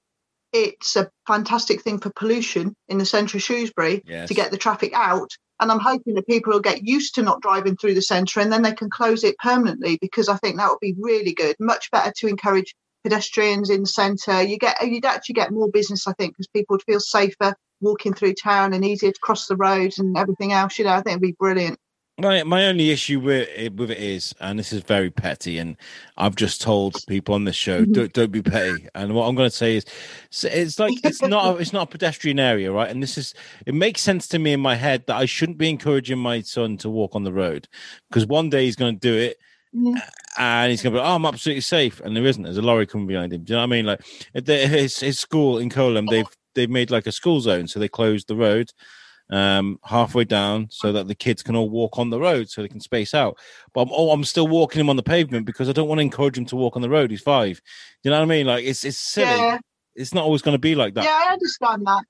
it's 0.52 0.96
a 0.96 1.10
fantastic 1.26 1.82
thing 1.82 1.98
for 1.98 2.10
pollution 2.10 2.74
in 2.88 2.98
the 2.98 3.04
centre 3.04 3.36
of 3.36 3.42
Shrewsbury 3.42 4.02
yes. 4.06 4.28
to 4.28 4.34
get 4.34 4.50
the 4.50 4.56
traffic 4.56 4.92
out. 4.94 5.30
And 5.60 5.72
I'm 5.72 5.80
hoping 5.80 6.14
that 6.14 6.26
people 6.26 6.52
will 6.52 6.60
get 6.60 6.86
used 6.86 7.16
to 7.16 7.22
not 7.22 7.42
driving 7.42 7.76
through 7.76 7.94
the 7.94 8.02
centre 8.02 8.40
and 8.40 8.52
then 8.52 8.62
they 8.62 8.72
can 8.72 8.90
close 8.90 9.24
it 9.24 9.36
permanently 9.38 9.98
because 10.00 10.28
I 10.28 10.36
think 10.36 10.56
that 10.56 10.70
would 10.70 10.80
be 10.80 10.94
really 10.98 11.34
good. 11.34 11.56
Much 11.58 11.90
better 11.90 12.12
to 12.18 12.28
encourage 12.28 12.74
pedestrians 13.02 13.70
in 13.70 13.80
the 13.80 13.86
centre. 13.86 14.42
You 14.42 14.58
get 14.58 14.80
you'd 14.86 15.04
actually 15.04 15.34
get 15.34 15.52
more 15.52 15.68
business, 15.68 16.06
I 16.06 16.12
think, 16.12 16.34
because 16.34 16.48
people 16.48 16.74
would 16.74 16.84
feel 16.84 17.00
safer 17.00 17.54
walking 17.80 18.14
through 18.14 18.34
town 18.34 18.72
and 18.72 18.84
easier 18.84 19.12
to 19.12 19.20
cross 19.20 19.46
the 19.46 19.56
roads 19.56 19.98
and 19.98 20.16
everything 20.16 20.52
else. 20.52 20.78
You 20.78 20.84
know, 20.84 20.92
I 20.92 21.02
think 21.02 21.14
it'd 21.14 21.22
be 21.22 21.36
brilliant. 21.38 21.78
My 22.20 22.42
my 22.42 22.66
only 22.66 22.90
issue 22.90 23.20
with 23.20 23.48
it, 23.54 23.76
with 23.76 23.92
it 23.92 23.98
is, 23.98 24.34
and 24.40 24.58
this 24.58 24.72
is 24.72 24.82
very 24.82 25.08
petty, 25.08 25.56
and 25.58 25.76
I've 26.16 26.34
just 26.34 26.60
told 26.60 26.96
people 27.06 27.32
on 27.36 27.44
this 27.44 27.54
show, 27.54 27.82
mm-hmm. 27.82 27.92
don't 27.92 28.12
don't 28.12 28.32
be 28.32 28.42
petty. 28.42 28.88
And 28.96 29.14
what 29.14 29.28
I'm 29.28 29.36
going 29.36 29.48
to 29.48 29.54
say 29.54 29.76
is, 29.76 29.84
it's 30.42 30.80
like 30.80 30.94
it's 31.04 31.22
not 31.22 31.54
a, 31.54 31.58
it's 31.58 31.72
not 31.72 31.84
a 31.84 31.90
pedestrian 31.90 32.40
area, 32.40 32.72
right? 32.72 32.90
And 32.90 33.00
this 33.00 33.18
is 33.18 33.34
it 33.66 33.74
makes 33.74 34.00
sense 34.00 34.26
to 34.28 34.40
me 34.40 34.52
in 34.52 34.60
my 34.60 34.74
head 34.74 35.04
that 35.06 35.16
I 35.16 35.26
shouldn't 35.26 35.58
be 35.58 35.70
encouraging 35.70 36.18
my 36.18 36.40
son 36.40 36.76
to 36.78 36.90
walk 36.90 37.14
on 37.14 37.22
the 37.22 37.32
road 37.32 37.68
because 38.10 38.26
one 38.26 38.50
day 38.50 38.64
he's 38.64 38.76
going 38.76 38.98
to 38.98 39.00
do 39.00 39.16
it. 39.16 39.36
Mm-hmm. 39.74 39.98
And 40.38 40.70
he's 40.70 40.82
going 40.82 40.94
to 40.94 40.98
be, 40.98 41.02
like, 41.02 41.10
oh, 41.10 41.16
I'm 41.16 41.26
absolutely 41.26 41.60
safe, 41.60 42.00
and 42.00 42.16
there 42.16 42.24
isn't. 42.24 42.42
There's 42.42 42.56
a 42.56 42.62
lorry 42.62 42.86
coming 42.86 43.06
behind 43.06 43.32
him. 43.32 43.44
Do 43.44 43.52
you 43.52 43.56
know 43.56 43.60
what 43.60 43.74
I 43.74 43.82
mean? 43.82 43.86
Like 43.86 44.00
his 44.32 44.98
his 44.98 45.20
school 45.20 45.58
in 45.58 45.68
Coleham, 45.68 46.08
they've 46.08 46.26
they've 46.54 46.70
made 46.70 46.90
like 46.90 47.06
a 47.06 47.12
school 47.12 47.40
zone, 47.40 47.68
so 47.68 47.78
they 47.78 47.88
closed 47.88 48.28
the 48.28 48.34
road 48.34 48.70
um, 49.30 49.78
halfway 49.84 50.24
down 50.24 50.68
so 50.70 50.92
that 50.92 51.08
the 51.08 51.14
kids 51.14 51.42
can 51.42 51.56
all 51.56 51.68
walk 51.68 51.98
on 51.98 52.10
the 52.10 52.20
road 52.20 52.48
so 52.48 52.62
they 52.62 52.68
can 52.68 52.80
space 52.80 53.14
out. 53.14 53.38
But 53.74 53.82
I'm, 53.82 53.88
oh, 53.92 54.10
I'm 54.10 54.24
still 54.24 54.48
walking 54.48 54.80
him 54.80 54.90
on 54.90 54.96
the 54.96 55.02
pavement 55.02 55.46
because 55.46 55.68
I 55.68 55.72
don't 55.72 55.88
want 55.88 55.98
to 55.98 56.02
encourage 56.02 56.38
him 56.38 56.46
to 56.46 56.56
walk 56.56 56.76
on 56.76 56.82
the 56.82 56.90
road. 56.90 57.10
He's 57.10 57.20
five. 57.20 57.60
You 58.02 58.10
know 58.10 58.18
what 58.18 58.24
I 58.24 58.26
mean? 58.26 58.46
Like 58.46 58.64
it's 58.64 58.84
it's 58.84 58.98
silly. 58.98 59.26
Yeah. 59.26 59.58
It's 59.94 60.14
not 60.14 60.24
always 60.24 60.42
going 60.42 60.54
to 60.54 60.60
be 60.60 60.74
like 60.74 60.94
that. 60.94 61.04
Yeah, 61.04 61.24
I 61.28 61.32
understand 61.32 61.84
that. 61.86 62.04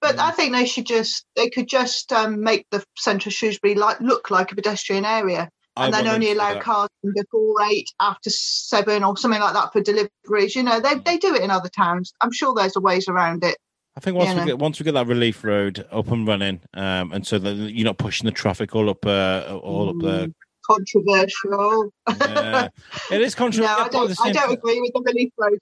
But 0.00 0.16
mm. 0.16 0.20
I 0.20 0.30
think 0.32 0.52
they 0.52 0.66
should 0.66 0.86
just 0.86 1.24
they 1.36 1.48
could 1.48 1.68
just 1.68 2.12
um, 2.12 2.42
make 2.42 2.66
the 2.70 2.84
centre 2.96 3.28
of 3.28 3.34
Shrewsbury 3.34 3.74
like 3.74 4.00
look 4.00 4.30
like 4.30 4.52
a 4.52 4.54
pedestrian 4.54 5.04
area. 5.04 5.48
And 5.76 5.94
I 5.94 6.02
then 6.02 6.12
only 6.12 6.32
allow 6.32 6.58
cars 6.58 6.88
before 7.14 7.54
eight, 7.70 7.88
after 8.00 8.30
seven, 8.30 9.04
or 9.04 9.16
something 9.16 9.40
like 9.40 9.54
that 9.54 9.72
for 9.72 9.80
deliveries. 9.80 10.56
You 10.56 10.64
know, 10.64 10.80
they 10.80 10.94
mm. 10.94 11.04
they 11.04 11.18
do 11.18 11.34
it 11.34 11.42
in 11.42 11.50
other 11.50 11.68
towns. 11.68 12.12
I'm 12.20 12.32
sure 12.32 12.52
there's 12.54 12.76
a 12.76 12.80
ways 12.80 13.08
around 13.08 13.44
it. 13.44 13.56
I 13.98 14.00
think 14.00 14.16
once 14.16 14.28
yeah, 14.28 14.40
we 14.40 14.46
get 14.46 14.58
once 14.60 14.78
we 14.78 14.84
get 14.84 14.92
that 14.92 15.08
relief 15.08 15.42
road 15.42 15.84
up 15.90 16.12
and 16.12 16.24
running, 16.24 16.60
um, 16.72 17.10
and 17.10 17.26
so 17.26 17.36
that 17.40 17.52
you're 17.52 17.84
not 17.84 17.98
pushing 17.98 18.26
the 18.26 18.30
traffic 18.30 18.76
all 18.76 18.88
up, 18.88 19.04
uh, 19.04 19.58
all 19.60 19.90
up 19.90 19.96
there. 20.00 20.28
Controversial. 20.64 21.92
yeah. 22.08 22.68
It 23.10 23.20
is 23.22 23.34
controversial. 23.34 23.76
no, 23.76 23.84
I 23.84 23.88
don't, 23.88 24.20
I 24.24 24.30
don't 24.30 24.52
agree 24.52 24.80
with 24.80 24.92
the 24.94 25.02
relief 25.04 25.32
road. 25.36 25.58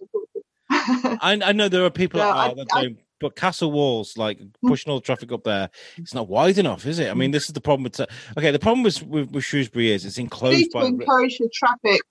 I, 1.23 1.41
I 1.43 1.53
know 1.53 1.71
there 1.71 1.87
are 1.87 1.91
people 1.91 2.21
no, 2.21 2.27
that 2.27 2.37
are, 2.37 2.55
that 2.57 2.67
I, 2.75 2.95
but 3.21 3.37
castle 3.37 3.73
walls, 3.73 4.19
like 4.19 4.39
hmm. 4.39 4.69
pushing 4.69 4.93
all 4.93 4.99
the 4.99 5.07
traffic 5.07 5.33
up 5.33 5.45
there, 5.45 5.71
it's 5.97 6.13
not 6.13 6.29
wide 6.29 6.59
enough, 6.59 6.85
is 6.85 6.99
it? 6.99 7.11
I 7.11 7.15
mean, 7.15 7.31
this 7.31 7.47
is 7.47 7.55
the 7.55 7.63
problem 7.63 7.85
with. 7.85 7.99
Okay, 8.37 8.51
the 8.51 8.59
problem 8.59 8.83
with, 8.83 9.03
with, 9.03 9.31
with 9.31 9.45
Shrewsbury 9.45 9.93
is 9.93 10.05
it's 10.05 10.19
enclosed 10.19 10.59
need 10.59 10.73
to 10.73 10.79
by. 10.81 10.85
encourage 10.85 11.39
the 11.39 11.49
traffic. 11.55 12.03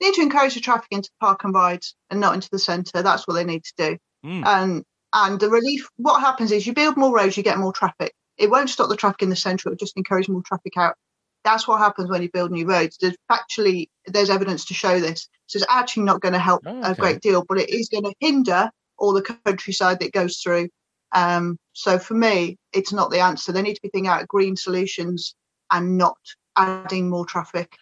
They 0.00 0.06
need 0.06 0.14
to 0.14 0.22
encourage 0.22 0.54
the 0.54 0.60
traffic 0.60 0.88
into 0.90 1.10
park 1.20 1.44
and 1.44 1.52
rides 1.52 1.96
and 2.08 2.18
not 2.18 2.34
into 2.34 2.48
the 2.50 2.58
centre. 2.58 3.02
That's 3.02 3.28
what 3.28 3.34
they 3.34 3.44
need 3.44 3.64
to 3.64 3.72
do. 3.76 3.98
Mm. 4.24 4.46
And 4.46 4.84
and 5.16 5.40
the 5.40 5.48
relief, 5.48 5.88
what 5.96 6.20
happens 6.20 6.52
is 6.52 6.66
you 6.66 6.74
build 6.74 6.98
more 6.98 7.16
roads, 7.16 7.38
you 7.38 7.42
get 7.42 7.56
more 7.56 7.72
traffic. 7.72 8.12
It 8.36 8.50
won't 8.50 8.68
stop 8.68 8.90
the 8.90 8.96
traffic 8.96 9.22
in 9.22 9.30
the 9.30 9.36
centre, 9.36 9.70
it'll 9.70 9.78
just 9.78 9.96
encourage 9.96 10.28
more 10.28 10.42
traffic 10.42 10.74
out. 10.76 10.94
That's 11.42 11.66
what 11.66 11.78
happens 11.78 12.10
when 12.10 12.22
you 12.22 12.30
build 12.30 12.50
new 12.50 12.66
roads. 12.66 12.98
There's 13.00 13.16
actually 13.30 13.88
there's 14.06 14.28
evidence 14.28 14.66
to 14.66 14.74
show 14.74 15.00
this. 15.00 15.26
So 15.46 15.56
it's 15.56 15.66
actually 15.70 16.02
not 16.02 16.20
going 16.20 16.34
to 16.34 16.38
help 16.38 16.62
oh, 16.66 16.80
okay. 16.80 16.90
a 16.90 16.94
great 16.94 17.20
deal, 17.22 17.44
but 17.48 17.58
it 17.58 17.70
is 17.70 17.88
going 17.88 18.04
to 18.04 18.12
hinder 18.20 18.70
all 18.98 19.14
the 19.14 19.22
countryside 19.22 20.00
that 20.00 20.12
goes 20.12 20.38
through. 20.38 20.68
Um, 21.12 21.58
so 21.72 21.98
for 21.98 22.14
me, 22.14 22.58
it's 22.74 22.92
not 22.92 23.10
the 23.10 23.20
answer. 23.20 23.52
They 23.52 23.62
need 23.62 23.76
to 23.76 23.82
be 23.82 23.88
thinking 23.88 24.08
out 24.08 24.28
green 24.28 24.54
solutions 24.54 25.34
and 25.70 25.96
not 25.96 26.18
adding 26.56 27.08
more 27.08 27.24
traffic. 27.24 27.74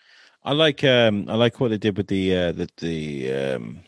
I 0.45 0.53
like 0.53 0.85
um, 0.85 1.25
I 1.29 1.35
like 1.35 1.59
what 1.59 1.71
they 1.71 1.79
did 1.79 1.97
with 1.97 2.07
the 2.07 2.37
uh, 2.37 2.53
the 2.53 2.69
the 2.77 3.33
um, 3.33 3.81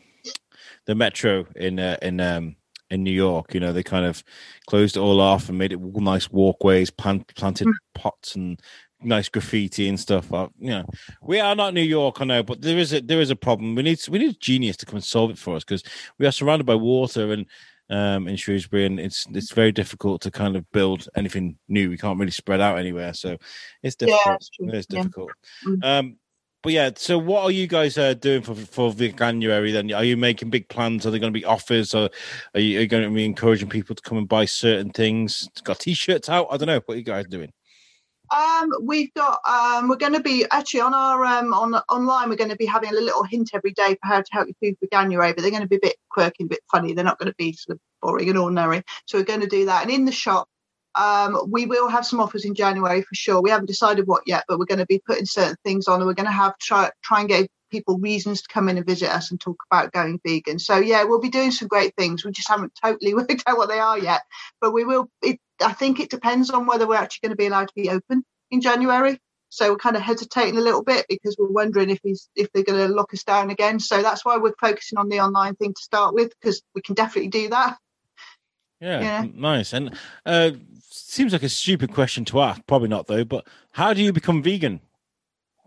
the 0.87 0.97
metro 0.97 1.47
in 1.55 1.79
uh, 1.79 1.99
in 2.03 2.19
um, 2.21 2.57
in 2.91 3.03
New 3.03 3.13
York. 3.13 3.55
You 3.55 3.61
know, 3.61 3.73
they 3.73 3.83
kind 3.83 4.07
of 4.07 4.23
closed 4.67 4.97
it 4.97 5.01
all 5.01 5.21
off 5.21 5.49
and 5.49 5.59
made 5.59 5.73
it 5.73 5.81
nice 5.81 6.31
walkways, 6.31 6.91
plant, 6.91 7.35
planted 7.35 7.69
mm. 7.69 7.75
pots 7.95 8.37
and 8.37 8.61
nice 9.03 9.29
graffiti 9.29 9.89
and 9.89 9.99
stuff. 9.99 10.33
Uh, 10.33 10.49
you 10.59 10.71
know, 10.71 10.85
we 11.23 11.41
are 11.41 11.55
not 11.55 11.75
New 11.75 11.83
York, 11.83 12.21
I 12.21 12.25
know, 12.25 12.43
but 12.43 12.61
there 12.63 12.79
is 12.79 12.93
a 12.93 13.01
there 13.01 13.21
is 13.21 13.31
a 13.31 13.37
problem. 13.37 13.75
We 13.75 13.83
need 13.83 14.01
we 14.09 14.19
need 14.19 14.35
a 14.35 14.39
genius 14.39 14.77
to 14.79 14.87
come 14.87 14.97
and 14.97 15.05
solve 15.05 15.31
it 15.31 15.39
for 15.39 15.57
us 15.57 15.65
because 15.65 15.83
we 16.19 16.27
are 16.27 16.33
surrounded 16.33 16.65
by 16.65 16.75
water 16.75 17.33
and 17.33 17.47
um 17.89 18.27
in 18.27 18.35
Shrewsbury 18.35 18.85
and 18.85 18.99
it's 18.99 19.27
it's 19.33 19.53
very 19.53 19.71
difficult 19.71 20.21
to 20.23 20.31
kind 20.33 20.57
of 20.57 20.71
build 20.73 21.09
anything 21.17 21.57
new. 21.69 21.89
We 21.91 21.99
can't 21.99 22.19
really 22.19 22.33
spread 22.33 22.61
out 22.61 22.79
anywhere, 22.79 23.15
so 23.15 23.37
it's 23.83 23.97
difficult. 23.97 24.49
Yeah, 24.59 24.75
it's 24.75 24.87
difficult. 24.87 25.31
Yeah. 25.65 25.73
Mm. 25.73 25.85
Um, 25.85 26.17
but 26.63 26.73
yeah, 26.73 26.91
so 26.97 27.19
what 27.19 27.45
are 27.45 27.51
you 27.51 27.67
guys 27.67 27.97
uh, 27.97 28.15
doing 28.15 28.43
for 28.43 28.55
for 28.55 28.93
January? 28.93 29.73
Then 29.73 29.93
are 29.93 30.05
you 30.05 30.17
making 30.17 30.51
big 30.51 30.69
plans? 30.69 31.07
Are 31.07 31.11
there 31.11 31.21
going 31.21 31.33
to 31.33 31.39
be 31.39 31.45
offers, 31.45 31.95
or 31.95 32.11
are 32.55 32.61
you, 32.61 32.79
are 32.79 32.83
you, 32.83 32.87
going 32.87 33.05
to 33.05 33.11
be 33.11 33.25
encouraging 33.25 33.69
people 33.69 33.95
to 33.95 34.03
come 34.03 34.19
and 34.19 34.29
buy 34.29 34.45
certain 34.47 34.91
things? 34.91 35.49
Got 35.65 35.81
t-shirts 35.81 36.29
out? 36.29 36.49
I 36.51 36.57
don't 36.57 36.67
know. 36.67 36.81
What 36.85 36.95
are 36.95 36.99
you 36.99 37.05
guys 37.05 37.27
doing? 37.27 37.53
Um, 38.35 38.71
we've 38.83 39.13
got 39.15 39.39
um, 39.49 39.89
we're 39.89 39.97
going 39.97 40.15
to 40.15 40.21
be 40.21 40.45
actually 40.51 40.81
on 40.81 40.95
our 40.95 41.25
um 41.25 41.53
on 41.53 41.75
online. 41.89 42.29
We're 42.29 42.37
going 42.37 42.51
to 42.51 42.57
be 42.57 42.67
having 42.67 42.91
a 42.91 43.01
little 43.01 43.23
hint 43.23 43.51
every 43.55 43.73
day 43.73 43.97
for 44.03 44.09
how 44.09 44.21
to 44.21 44.29
help 44.33 44.49
you 44.49 44.55
food 44.61 44.77
for 44.81 44.89
January, 44.91 45.33
but 45.33 45.43
they're 45.43 45.51
going 45.51 45.63
to 45.63 45.69
be 45.69 45.77
a 45.77 45.81
bit 45.81 45.97
quirky, 46.11 46.45
a 46.45 46.49
bit 46.49 46.61
funny. 46.71 46.93
They're 46.93 47.05
not 47.05 47.19
going 47.19 47.31
to 47.31 47.37
be 47.37 47.53
sort 47.53 47.77
of 47.77 47.81
boring 48.03 48.29
and 48.29 48.39
ordinary. 48.39 48.83
So 49.07 49.19
we're 49.19 49.25
going 49.25 49.41
to 49.41 49.47
do 49.47 49.67
that. 49.67 49.83
And 49.83 49.93
in 49.93 50.05
the 50.05 50.13
shop, 50.13 50.49
um, 50.97 51.39
we 51.51 51.67
will 51.67 51.89
have 51.89 52.07
some 52.07 52.21
offers 52.21 52.45
in 52.45 52.55
January 52.55 53.03
for 53.03 53.15
sure. 53.15 53.43
We 53.43 53.51
haven't 53.51 53.67
decided 53.67 54.07
what 54.07 54.23
yet, 54.27 54.45
but 54.49 54.59
we're 54.59 54.65
going 54.65 54.79
to 54.79 54.87
be 54.87 55.03
putting 55.07 55.27
certain 55.27 55.57
things 55.65 55.89
on, 55.89 56.01
and 56.01 56.07
we're 56.07 56.15
going 56.15 56.27
to 56.27 56.33
have 56.33 56.59
try 56.59 56.91
try 57.03 57.21
and 57.21 57.29
get 57.29 57.51
people 57.71 57.99
reasons 57.99 58.43
to 58.43 58.49
come 58.49 58.69
in 58.69 58.77
and 58.77 58.87
visit 58.87 59.11
us 59.11 59.31
and 59.31 59.41
talk 59.41 59.57
about 59.71 59.93
going 59.93 60.21
vegan. 60.25 60.59
So 60.59 60.79
yeah, 60.79 61.05
we'll 61.05 61.21
be 61.21 61.29
doing 61.29 61.51
some 61.51 61.69
great 61.69 61.95
things. 61.97 62.25
We 62.25 62.33
just 62.33 62.49
haven't 62.49 62.73
totally 62.83 63.15
worked 63.15 63.43
out 63.47 63.59
what 63.59 63.69
they 63.69 63.79
are 63.79 63.99
yet, 63.99 64.23
but 64.61 64.73
we 64.73 64.85
will. 64.85 65.11
It, 65.23 65.39
I 65.63 65.73
think 65.73 66.01
it 66.01 66.11
depends 66.11 66.51
on 66.51 66.67
whether 66.67 66.87
we're 66.87 66.97
actually 66.97 67.29
going 67.29 67.37
to 67.37 67.43
be 67.43 67.47
allowed 67.47 67.69
to 67.69 67.75
be 67.75 67.91
open 67.91 68.25
in 68.51 68.61
January. 68.61 69.19
So 69.49 69.71
we're 69.71 69.79
kind 69.79 69.97
of 69.97 70.03
hesitating 70.03 70.59
a 70.59 70.63
little 70.63 70.83
bit 70.83 71.07
because 71.09 71.37
we're 71.39 71.51
wondering 71.51 71.91
if 71.91 72.01
he's 72.03 72.29
if 72.35 72.51
they're 72.53 72.65
going 72.65 72.89
to 72.89 72.95
lock 72.95 73.15
us 73.15 73.23
down 73.23 73.51
again. 73.51 73.81
So 73.81 74.03
that's 74.03 74.25
why 74.25 74.37
we're 74.37 74.55
focusing 74.61 74.99
on 74.99 75.09
the 75.09 75.21
online 75.21 75.55
thing 75.57 75.73
to 75.73 75.83
start 75.83 76.15
with 76.15 76.33
because 76.41 76.63
we 76.75 76.83
can 76.83 76.95
definitely 76.95 77.31
do 77.31 77.49
that. 77.51 77.77
Yeah, 78.81 79.01
yeah. 79.01 79.27
nice. 79.35 79.73
And 79.73 79.95
uh, 80.25 80.53
seems 80.81 81.33
like 81.33 81.43
a 81.43 81.49
stupid 81.49 81.93
question 81.93 82.25
to 82.27 82.41
ask. 82.41 82.65
Probably 82.67 82.89
not 82.89 83.07
though. 83.07 83.25
But 83.25 83.47
how 83.71 83.93
do 83.93 84.03
you 84.03 84.13
become 84.13 84.43
vegan? 84.43 84.81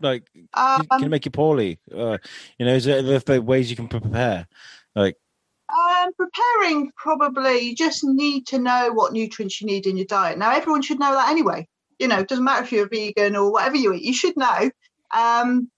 Like, 0.01 0.29
um, 0.53 0.85
can 0.87 1.03
it 1.03 1.09
make 1.09 1.25
you 1.25 1.31
poorly? 1.31 1.79
Uh, 1.93 2.17
you 2.57 2.65
know, 2.65 2.73
is 2.73 2.85
there, 2.85 3.19
there 3.19 3.41
ways 3.41 3.69
you 3.69 3.75
can 3.75 3.87
prepare? 3.87 4.47
Like, 4.95 5.15
um, 5.69 6.11
preparing 6.13 6.91
probably 6.95 7.59
you 7.59 7.75
just 7.75 8.03
need 8.03 8.47
to 8.47 8.59
know 8.59 8.91
what 8.93 9.13
nutrients 9.13 9.61
you 9.61 9.67
need 9.67 9.85
in 9.85 9.97
your 9.97 10.05
diet. 10.05 10.37
Now, 10.37 10.51
everyone 10.51 10.81
should 10.81 10.99
know 10.99 11.13
that 11.13 11.29
anyway. 11.29 11.67
You 11.99 12.07
know, 12.07 12.19
it 12.19 12.27
doesn't 12.27 12.43
matter 12.43 12.63
if 12.63 12.71
you're 12.71 12.85
a 12.85 12.89
vegan 12.89 13.35
or 13.35 13.51
whatever 13.51 13.75
you 13.75 13.93
eat, 13.93 14.03
you 14.03 14.13
should 14.13 14.37
know. 14.37 14.71
Um, 15.15 15.69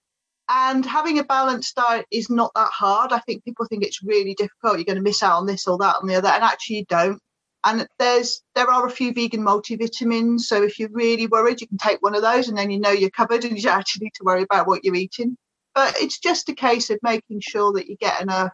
and 0.48 0.84
having 0.84 1.18
a 1.18 1.24
balanced 1.24 1.76
diet 1.76 2.06
is 2.10 2.28
not 2.28 2.52
that 2.54 2.70
hard. 2.70 3.12
I 3.12 3.20
think 3.20 3.44
people 3.44 3.66
think 3.66 3.84
it's 3.84 4.02
really 4.02 4.34
difficult. 4.34 4.76
You're 4.76 4.84
going 4.84 4.96
to 4.96 5.02
miss 5.02 5.22
out 5.22 5.38
on 5.38 5.46
this 5.46 5.66
or 5.66 5.78
that 5.78 5.96
and 6.00 6.10
the 6.10 6.16
other, 6.16 6.28
and 6.28 6.44
actually 6.44 6.76
you 6.76 6.84
don't. 6.88 7.20
And 7.64 7.86
there's 7.98 8.42
there 8.54 8.68
are 8.68 8.86
a 8.86 8.90
few 8.90 9.12
vegan 9.12 9.42
multivitamins. 9.42 10.40
So 10.40 10.62
if 10.62 10.78
you're 10.78 10.88
really 10.92 11.28
worried, 11.28 11.60
you 11.60 11.68
can 11.68 11.78
take 11.78 12.02
one 12.02 12.14
of 12.14 12.22
those 12.22 12.48
and 12.48 12.58
then 12.58 12.70
you 12.70 12.80
know 12.80 12.90
you're 12.90 13.10
covered 13.10 13.44
and 13.44 13.56
you 13.56 13.62
don't 13.62 13.78
actually 13.78 14.06
need 14.06 14.14
to 14.16 14.24
worry 14.24 14.42
about 14.42 14.66
what 14.66 14.84
you're 14.84 14.96
eating. 14.96 15.36
But 15.74 15.94
it's 15.98 16.18
just 16.18 16.48
a 16.48 16.54
case 16.54 16.90
of 16.90 16.98
making 17.02 17.40
sure 17.40 17.72
that 17.74 17.86
you 17.86 17.96
get 17.96 18.20
enough 18.20 18.52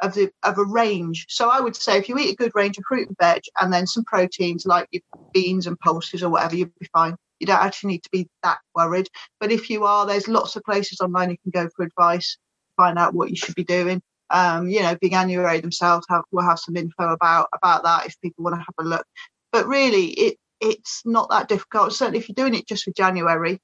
of 0.00 0.14
the 0.14 0.30
of 0.42 0.58
a 0.58 0.64
range. 0.64 1.26
So 1.30 1.48
I 1.48 1.60
would 1.60 1.76
say 1.76 1.96
if 1.96 2.08
you 2.08 2.18
eat 2.18 2.34
a 2.34 2.36
good 2.36 2.52
range 2.54 2.76
of 2.76 2.84
fruit 2.86 3.08
and 3.08 3.16
veg 3.18 3.42
and 3.60 3.72
then 3.72 3.86
some 3.86 4.04
proteins 4.04 4.66
like 4.66 4.86
your 4.90 5.02
beans 5.32 5.66
and 5.66 5.78
pulses 5.80 6.22
or 6.22 6.28
whatever, 6.28 6.56
you'll 6.56 6.70
be 6.78 6.88
fine. 6.92 7.16
You 7.42 7.46
don't 7.46 7.60
actually 7.60 7.94
need 7.94 8.04
to 8.04 8.10
be 8.10 8.28
that 8.44 8.58
worried. 8.74 9.08
But 9.40 9.50
if 9.50 9.68
you 9.68 9.84
are, 9.84 10.06
there's 10.06 10.28
lots 10.28 10.54
of 10.54 10.62
places 10.62 11.00
online 11.00 11.30
you 11.30 11.36
can 11.42 11.64
go 11.64 11.68
for 11.74 11.84
advice, 11.84 12.38
find 12.76 12.98
out 12.98 13.14
what 13.14 13.30
you 13.30 13.36
should 13.36 13.56
be 13.56 13.64
doing. 13.64 14.00
Um, 14.30 14.68
you 14.68 14.80
know, 14.80 14.94
Veganuary 14.94 15.60
themselves 15.60 16.06
have, 16.08 16.22
will 16.30 16.44
have 16.44 16.60
some 16.60 16.76
info 16.76 17.12
about 17.12 17.48
about 17.52 17.82
that 17.82 18.06
if 18.06 18.18
people 18.22 18.44
want 18.44 18.54
to 18.54 18.60
have 18.60 18.86
a 18.86 18.88
look. 18.88 19.04
But 19.50 19.66
really, 19.66 20.06
it 20.06 20.36
it's 20.60 21.02
not 21.04 21.30
that 21.30 21.48
difficult. 21.48 21.92
Certainly, 21.92 22.20
if 22.20 22.28
you're 22.28 22.34
doing 22.34 22.54
it 22.54 22.68
just 22.68 22.84
for 22.84 22.92
January, 22.96 23.58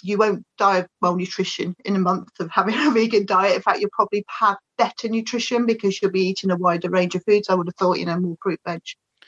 you 0.00 0.16
won't 0.16 0.44
die 0.56 0.78
of 0.78 0.86
malnutrition 1.00 1.74
in 1.84 1.96
a 1.96 1.98
month 1.98 2.28
of 2.38 2.50
having 2.50 2.74
a 2.78 2.90
vegan 2.92 3.26
diet. 3.26 3.56
In 3.56 3.62
fact, 3.62 3.80
you'll 3.80 3.90
probably 3.92 4.24
have 4.28 4.56
better 4.78 5.08
nutrition 5.08 5.66
because 5.66 6.00
you'll 6.00 6.12
be 6.12 6.28
eating 6.28 6.52
a 6.52 6.56
wider 6.56 6.88
range 6.88 7.16
of 7.16 7.24
foods. 7.24 7.48
I 7.48 7.54
would 7.54 7.66
have 7.66 7.76
thought, 7.76 7.98
you 7.98 8.06
know, 8.06 8.18
more 8.18 8.36
fruit, 8.40 8.60
veg, 8.64 8.80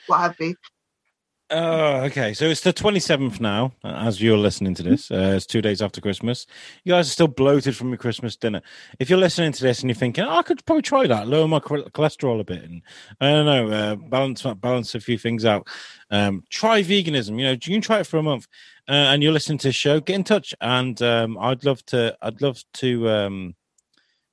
what 0.07 0.21
have 0.21 0.37
you. 0.39 0.55
Oh, 1.51 1.97
okay. 2.05 2.33
So 2.33 2.47
it's 2.47 2.63
the 2.63 2.73
27th 2.73 3.39
now, 3.39 3.73
as 3.85 4.21
you're 4.21 4.39
listening 4.39 4.75
to 4.77 4.83
this. 4.83 5.11
Uh, 5.11 5.35
it's 5.37 5.45
two 5.47 5.61
days 5.61 5.83
after 5.83 6.01
Christmas. 6.01 6.47
You 6.85 6.93
guys 6.95 7.07
are 7.07 7.13
still 7.13 7.29
bloated 7.29 7.77
from 7.77 7.89
your 7.91 7.99
Christmas 7.99 8.35
dinner. 8.35 8.63
If 8.99 9.11
you're 9.11 9.19
listening 9.19 9.53
to 9.53 9.63
this 9.63 9.81
and 9.81 9.91
you're 9.91 9.95
thinking, 9.95 10.25
oh, 10.25 10.37
I 10.39 10.43
could 10.43 10.65
probably 10.65 10.83
try 10.83 11.07
that, 11.07 11.29
lower 11.29 11.47
my 11.47 11.61
cholesterol 11.61 12.41
a 12.41 12.45
bit, 12.45 12.63
and 12.65 12.83
I 13.21 13.31
don't 13.31 13.47
know, 13.47 13.71
uh, 13.71 13.95
balance 13.97 14.43
balance 14.43 14.95
a 14.95 15.01
few 15.01 15.19
things 15.19 15.45
out. 15.45 15.69
Um, 16.11 16.45
try 16.49 16.83
veganism. 16.83 17.39
You 17.39 17.45
know, 17.45 17.53
you 17.53 17.59
can 17.59 17.83
try 17.83 18.01
it 18.01 18.07
for 18.07 18.17
a 18.17 18.23
month, 18.23 18.49
uh, 18.89 18.93
and 18.93 19.23
you're 19.23 19.33
listening 19.33 19.59
to 19.59 19.69
the 19.69 19.73
show. 19.73 20.01
Get 20.01 20.17
in 20.17 20.25
touch, 20.25 20.55
and 20.63 21.01
um, 21.03 21.37
I'd 21.39 21.65
love 21.65 21.85
to. 21.87 22.17
I'd 22.23 22.41
love 22.41 22.65
to. 22.75 23.09
Um, 23.11 23.55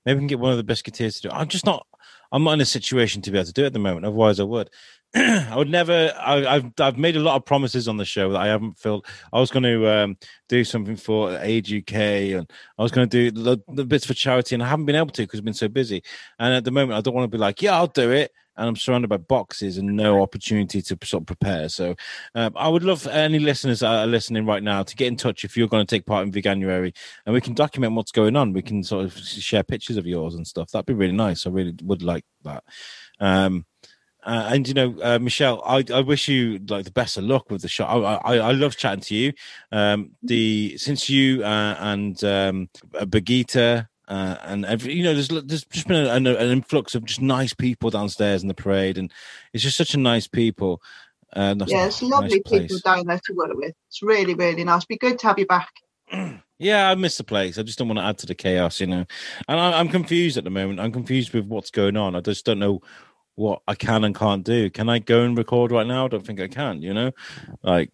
maybe 0.05 0.15
we 0.15 0.21
can 0.21 0.27
get 0.27 0.39
one 0.39 0.57
of 0.57 0.65
the 0.65 0.73
biscuiteers 0.73 1.17
to 1.17 1.21
do. 1.23 1.27
It. 1.27 1.33
I'm 1.33 1.49
just 1.49 1.65
not. 1.65 1.85
I'm 2.31 2.45
not 2.45 2.53
in 2.53 2.61
a 2.61 2.65
situation 2.65 3.21
to 3.23 3.31
be 3.31 3.37
able 3.37 3.47
to 3.47 3.53
do 3.53 3.63
it 3.63 3.67
at 3.67 3.73
the 3.73 3.79
moment. 3.79 4.05
Otherwise, 4.05 4.39
I 4.39 4.43
would. 4.43 4.69
I 5.15 5.55
would 5.57 5.69
never. 5.69 6.13
I, 6.17 6.53
have 6.53 6.71
I've 6.79 6.97
made 6.97 7.17
a 7.17 7.19
lot 7.19 7.35
of 7.35 7.43
promises 7.43 7.89
on 7.89 7.97
the 7.97 8.05
show 8.05 8.31
that 8.31 8.39
I 8.39 8.47
haven't 8.47 8.79
filled. 8.79 9.05
I 9.33 9.41
was 9.41 9.51
going 9.51 9.63
to 9.63 9.89
um, 9.89 10.17
do 10.47 10.63
something 10.63 10.95
for 10.95 11.37
Age 11.39 11.73
UK, 11.73 11.95
and 11.95 12.49
I 12.79 12.81
was 12.81 12.93
going 12.93 13.09
to 13.09 13.29
do 13.29 13.43
the, 13.43 13.57
the, 13.67 13.83
bits 13.83 14.05
for 14.05 14.13
charity, 14.13 14.55
and 14.55 14.63
I 14.63 14.67
haven't 14.69 14.85
been 14.85 14.95
able 14.95 15.09
to 15.09 15.23
because 15.23 15.39
I've 15.39 15.45
been 15.45 15.53
so 15.53 15.67
busy. 15.67 16.01
And 16.39 16.53
at 16.53 16.63
the 16.63 16.71
moment, 16.71 16.97
I 16.97 17.01
don't 17.01 17.13
want 17.13 17.25
to 17.25 17.35
be 17.35 17.41
like, 17.41 17.61
yeah, 17.61 17.75
I'll 17.75 17.87
do 17.87 18.09
it, 18.09 18.31
and 18.55 18.69
I'm 18.69 18.77
surrounded 18.77 19.09
by 19.09 19.17
boxes 19.17 19.77
and 19.77 19.97
no 19.97 20.21
opportunity 20.21 20.81
to 20.81 20.97
sort 21.03 21.23
of 21.23 21.27
prepare. 21.27 21.67
So, 21.67 21.95
um, 22.33 22.53
I 22.55 22.69
would 22.69 22.85
love 22.85 23.05
any 23.07 23.39
listeners 23.39 23.81
that 23.81 23.91
are 23.91 24.07
listening 24.07 24.45
right 24.45 24.63
now 24.63 24.83
to 24.83 24.95
get 24.95 25.07
in 25.07 25.17
touch 25.17 25.43
if 25.43 25.57
you're 25.57 25.67
going 25.67 25.85
to 25.85 25.93
take 25.93 26.05
part 26.05 26.25
in 26.25 26.31
Veganuary, 26.31 26.95
and 27.25 27.33
we 27.33 27.41
can 27.41 27.53
document 27.53 27.95
what's 27.95 28.13
going 28.13 28.37
on. 28.37 28.53
We 28.53 28.61
can 28.61 28.81
sort 28.81 29.03
of 29.03 29.17
share 29.17 29.63
pictures 29.63 29.97
of 29.97 30.07
yours 30.07 30.35
and 30.35 30.47
stuff. 30.47 30.71
That'd 30.71 30.85
be 30.85 30.93
really 30.93 31.11
nice. 31.11 31.45
I 31.45 31.49
really 31.49 31.75
would 31.83 32.01
like 32.01 32.23
that. 32.43 32.63
Um, 33.19 33.65
uh, 34.23 34.49
and 34.51 34.67
you 34.67 34.73
know, 34.73 34.95
uh, 35.01 35.19
Michelle, 35.19 35.61
I, 35.65 35.83
I 35.93 36.01
wish 36.01 36.27
you 36.27 36.59
like 36.69 36.85
the 36.85 36.91
best 36.91 37.17
of 37.17 37.23
luck 37.23 37.49
with 37.49 37.61
the 37.61 37.67
show. 37.67 37.85
I 37.85 38.15
I, 38.15 38.35
I 38.37 38.51
love 38.51 38.77
chatting 38.77 39.01
to 39.01 39.15
you. 39.15 39.33
Um, 39.71 40.11
the 40.21 40.77
since 40.77 41.09
you 41.09 41.43
uh, 41.43 41.75
and 41.79 42.23
um, 42.23 42.69
Bagita 42.93 43.87
uh, 44.07 44.35
and 44.43 44.65
every, 44.65 44.93
you 44.93 45.03
know, 45.03 45.13
there's 45.13 45.29
there's 45.29 45.63
just 45.65 45.87
been 45.87 46.05
an, 46.05 46.27
an, 46.27 46.51
influx 46.51 46.95
of 46.95 47.05
just 47.05 47.21
nice 47.21 47.53
people 47.53 47.89
downstairs 47.89 48.41
in 48.41 48.49
the 48.49 48.53
parade, 48.53 48.97
and 48.97 49.11
it's 49.53 49.63
just 49.63 49.77
such 49.77 49.93
a 49.93 49.97
nice 49.97 50.27
people. 50.27 50.81
Uh, 51.33 51.55
yeah, 51.65 51.85
it's 51.85 52.01
lovely 52.01 52.43
nice 52.45 52.59
people 52.59 52.77
down 52.83 53.05
there 53.07 53.21
to 53.23 53.33
work 53.33 53.51
with. 53.53 53.73
It's 53.87 54.03
really 54.03 54.33
really 54.35 54.65
nice. 54.65 54.83
Be 54.83 54.97
good 54.97 55.17
to 55.19 55.27
have 55.27 55.39
you 55.39 55.47
back. 55.47 55.71
Yeah, 56.61 56.91
I 56.91 56.93
miss 56.93 57.17
the 57.17 57.23
place. 57.23 57.57
I 57.57 57.63
just 57.63 57.79
don't 57.79 57.87
want 57.87 57.97
to 57.97 58.05
add 58.05 58.19
to 58.19 58.27
the 58.27 58.35
chaos, 58.35 58.79
you 58.79 58.85
know. 58.85 59.03
And 59.47 59.59
I, 59.59 59.79
I'm 59.79 59.89
confused 59.89 60.37
at 60.37 60.43
the 60.43 60.51
moment. 60.51 60.79
I'm 60.79 60.91
confused 60.91 61.33
with 61.33 61.47
what's 61.47 61.71
going 61.71 61.97
on. 61.97 62.15
I 62.15 62.21
just 62.21 62.45
don't 62.45 62.59
know 62.59 62.81
what 63.35 63.61
I 63.67 63.75
can 63.75 64.03
and 64.03 64.15
can't 64.15 64.43
do. 64.43 64.69
Can 64.69 64.89
I 64.89 64.99
go 64.99 65.23
and 65.23 65.37
record 65.37 65.71
right 65.71 65.87
now? 65.87 66.05
I 66.05 66.07
don't 66.09 66.25
think 66.25 66.39
I 66.39 66.47
can. 66.47 66.81
You 66.81 66.93
know, 66.93 67.11
like 67.63 67.91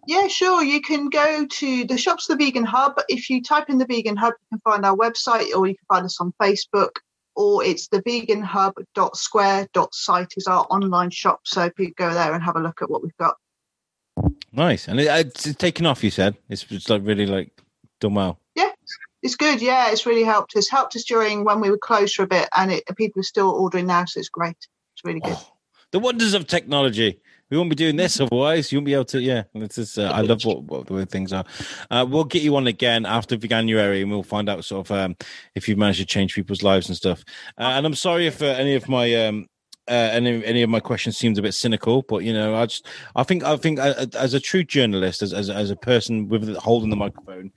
Yeah, 0.08 0.28
sure. 0.28 0.62
You 0.62 0.82
can 0.82 1.08
go 1.08 1.48
to 1.50 1.86
the 1.86 1.98
shops, 1.98 2.28
the 2.28 2.36
Vegan 2.36 2.66
Hub. 2.66 3.00
If 3.08 3.30
you 3.30 3.42
type 3.42 3.70
in 3.70 3.78
the 3.78 3.86
Vegan 3.86 4.18
Hub, 4.18 4.34
you 4.52 4.58
can 4.58 4.60
find 4.60 4.86
our 4.86 4.98
website 4.98 5.56
or 5.56 5.68
you 5.68 5.76
can 5.76 5.86
find 5.88 6.04
us 6.04 6.20
on 6.20 6.34
Facebook 6.42 6.98
or 7.38 7.64
it's 7.64 7.88
the 7.88 8.04
veganhub.square.site 8.04 10.34
is 10.36 10.48
our 10.48 10.68
online 10.70 11.12
shop. 11.12 11.40
So 11.46 11.70
people 11.70 11.94
go 11.98 12.14
there 12.14 12.34
and 12.34 12.44
have 12.44 12.58
a 12.58 12.62
look 12.62 12.82
at 12.82 12.90
what 12.90 13.02
we've 13.02 13.16
got. 13.18 13.36
Nice, 14.56 14.88
and 14.88 15.00
it, 15.00 15.08
it's, 15.08 15.46
it's 15.46 15.58
taken 15.58 15.86
off. 15.86 16.04
You 16.04 16.12
said 16.12 16.38
it's 16.50 16.64
just 16.64 16.90
like 16.90 17.02
really 17.04 17.26
like 17.26 17.52
done 18.00 18.14
well. 18.14 18.40
Yeah, 18.56 18.72
it's 19.22 19.36
good. 19.36 19.62
Yeah, 19.62 19.92
it's 19.92 20.06
really 20.06 20.24
helped 20.24 20.56
us. 20.56 20.70
Helped 20.70 20.96
us 20.96 21.04
during 21.04 21.44
when 21.44 21.60
we 21.60 21.70
were 21.70 21.78
closed 21.78 22.16
for 22.16 22.24
a 22.24 22.28
bit, 22.28 22.48
and 22.56 22.72
it, 22.72 22.84
people 22.96 23.20
are 23.20 23.24
still 23.24 23.50
ordering 23.50 23.88
now, 23.88 24.06
so 24.06 24.20
it's 24.20 24.30
great. 24.30 24.58
It's 24.94 25.04
really 25.04 25.20
good. 25.20 25.36
Oh, 25.36 25.52
the 25.92 26.00
wonders 26.00 26.34
of 26.34 26.48
technology. 26.48 27.20
We 27.52 27.58
won't 27.58 27.70
be 27.70 27.76
doing 27.76 27.96
this 27.96 28.20
otherwise. 28.20 28.72
You 28.72 28.80
won't 28.80 28.88
be 28.88 28.96
able 28.96 29.06
to. 29.06 29.22
Yeah, 29.22 29.44
this 29.54 29.78
is. 29.78 29.98
Uh, 29.98 30.10
I 30.12 30.22
love 30.22 30.44
what, 30.46 30.64
what 30.64 30.88
the 30.88 30.94
way 30.94 31.06
things 31.06 31.32
are. 31.32 31.46
Uh, 31.92 32.06
we'll 32.10 32.24
get 32.24 32.42
you 32.42 32.56
on 32.56 32.66
again 32.66 33.06
after 33.06 33.38
January, 33.38 34.02
and 34.02 34.10
we'll 34.10 34.24
find 34.24 34.50
out 34.50 34.66
sort 34.66 34.90
of 34.90 34.98
um, 34.98 35.16
if 35.54 35.70
you've 35.70 35.78
managed 35.78 36.00
to 36.00 36.06
change 36.06 36.34
people's 36.34 36.64
lives 36.64 36.88
and 36.88 36.98
stuff. 36.98 37.24
Uh, 37.58 37.74
and 37.76 37.86
I'm 37.86 37.94
sorry 37.94 38.26
if 38.26 38.42
uh, 38.42 38.46
any 38.46 38.74
of 38.74 38.90
my 38.90 39.14
um, 39.28 39.48
uh, 39.88 40.10
any 40.12 40.44
any 40.44 40.62
of 40.64 40.70
my 40.70 40.80
questions 40.80 41.18
seems 41.18 41.38
a 41.38 41.42
bit 41.42 41.54
cynical, 41.54 42.02
but 42.04 42.24
you 42.24 42.34
know, 42.34 42.56
I 42.56 42.66
just 42.66 42.88
I 43.16 43.24
think 43.24 43.44
I 43.44 43.56
think 43.58 43.80
uh, 43.80 44.06
as 44.18 44.34
a 44.34 44.40
true 44.40 44.64
journalist, 44.64 45.22
as, 45.22 45.34
as 45.34 45.50
as 45.50 45.70
a 45.70 45.76
person 45.76 46.28
with 46.28 46.56
holding 46.58 46.90
the 46.90 46.96
microphone, 46.96 47.52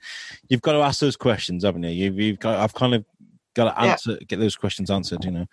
you've 0.47 0.61
got 0.61 0.73
to 0.73 0.79
ask 0.79 0.99
those 0.99 1.15
questions, 1.15 1.63
haven't 1.63 1.83
you? 1.83 1.89
You've, 1.89 2.19
you've 2.19 2.39
got 2.39 2.59
I've 2.59 2.73
kind 2.73 2.93
of 2.93 3.05
got 3.55 3.65
to 3.65 3.79
answer 3.79 4.11
yeah. 4.11 4.17
get 4.27 4.39
those 4.39 4.55
questions 4.55 4.91
answered, 4.91 5.25
you 5.25 5.31
know. 5.31 5.45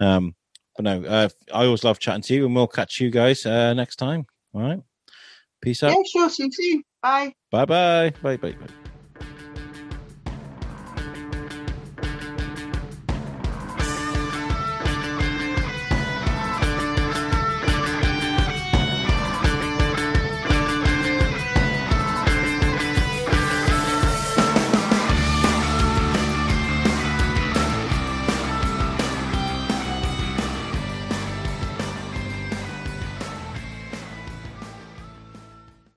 Um, 0.00 0.34
but 0.76 0.84
no, 0.84 1.04
uh, 1.04 1.28
I 1.54 1.64
always 1.64 1.84
love 1.84 1.98
chatting 1.98 2.22
to 2.22 2.34
you, 2.34 2.46
and 2.46 2.54
we'll 2.54 2.66
catch 2.66 3.00
you 3.00 3.10
guys 3.10 3.46
uh, 3.46 3.72
next 3.74 3.96
time. 3.96 4.26
All 4.52 4.62
right, 4.62 4.82
peace 5.60 5.82
out. 5.82 5.92
Yeah, 5.92 6.02
sure. 6.12 6.30
See 6.30 6.44
you 6.44 6.52
soon. 6.52 6.82
Bye. 7.02 7.34
Bye. 7.50 7.64
Bye. 7.66 8.12
Bye. 8.22 8.36
Bye. 8.36 8.52
Bye. 8.52 8.85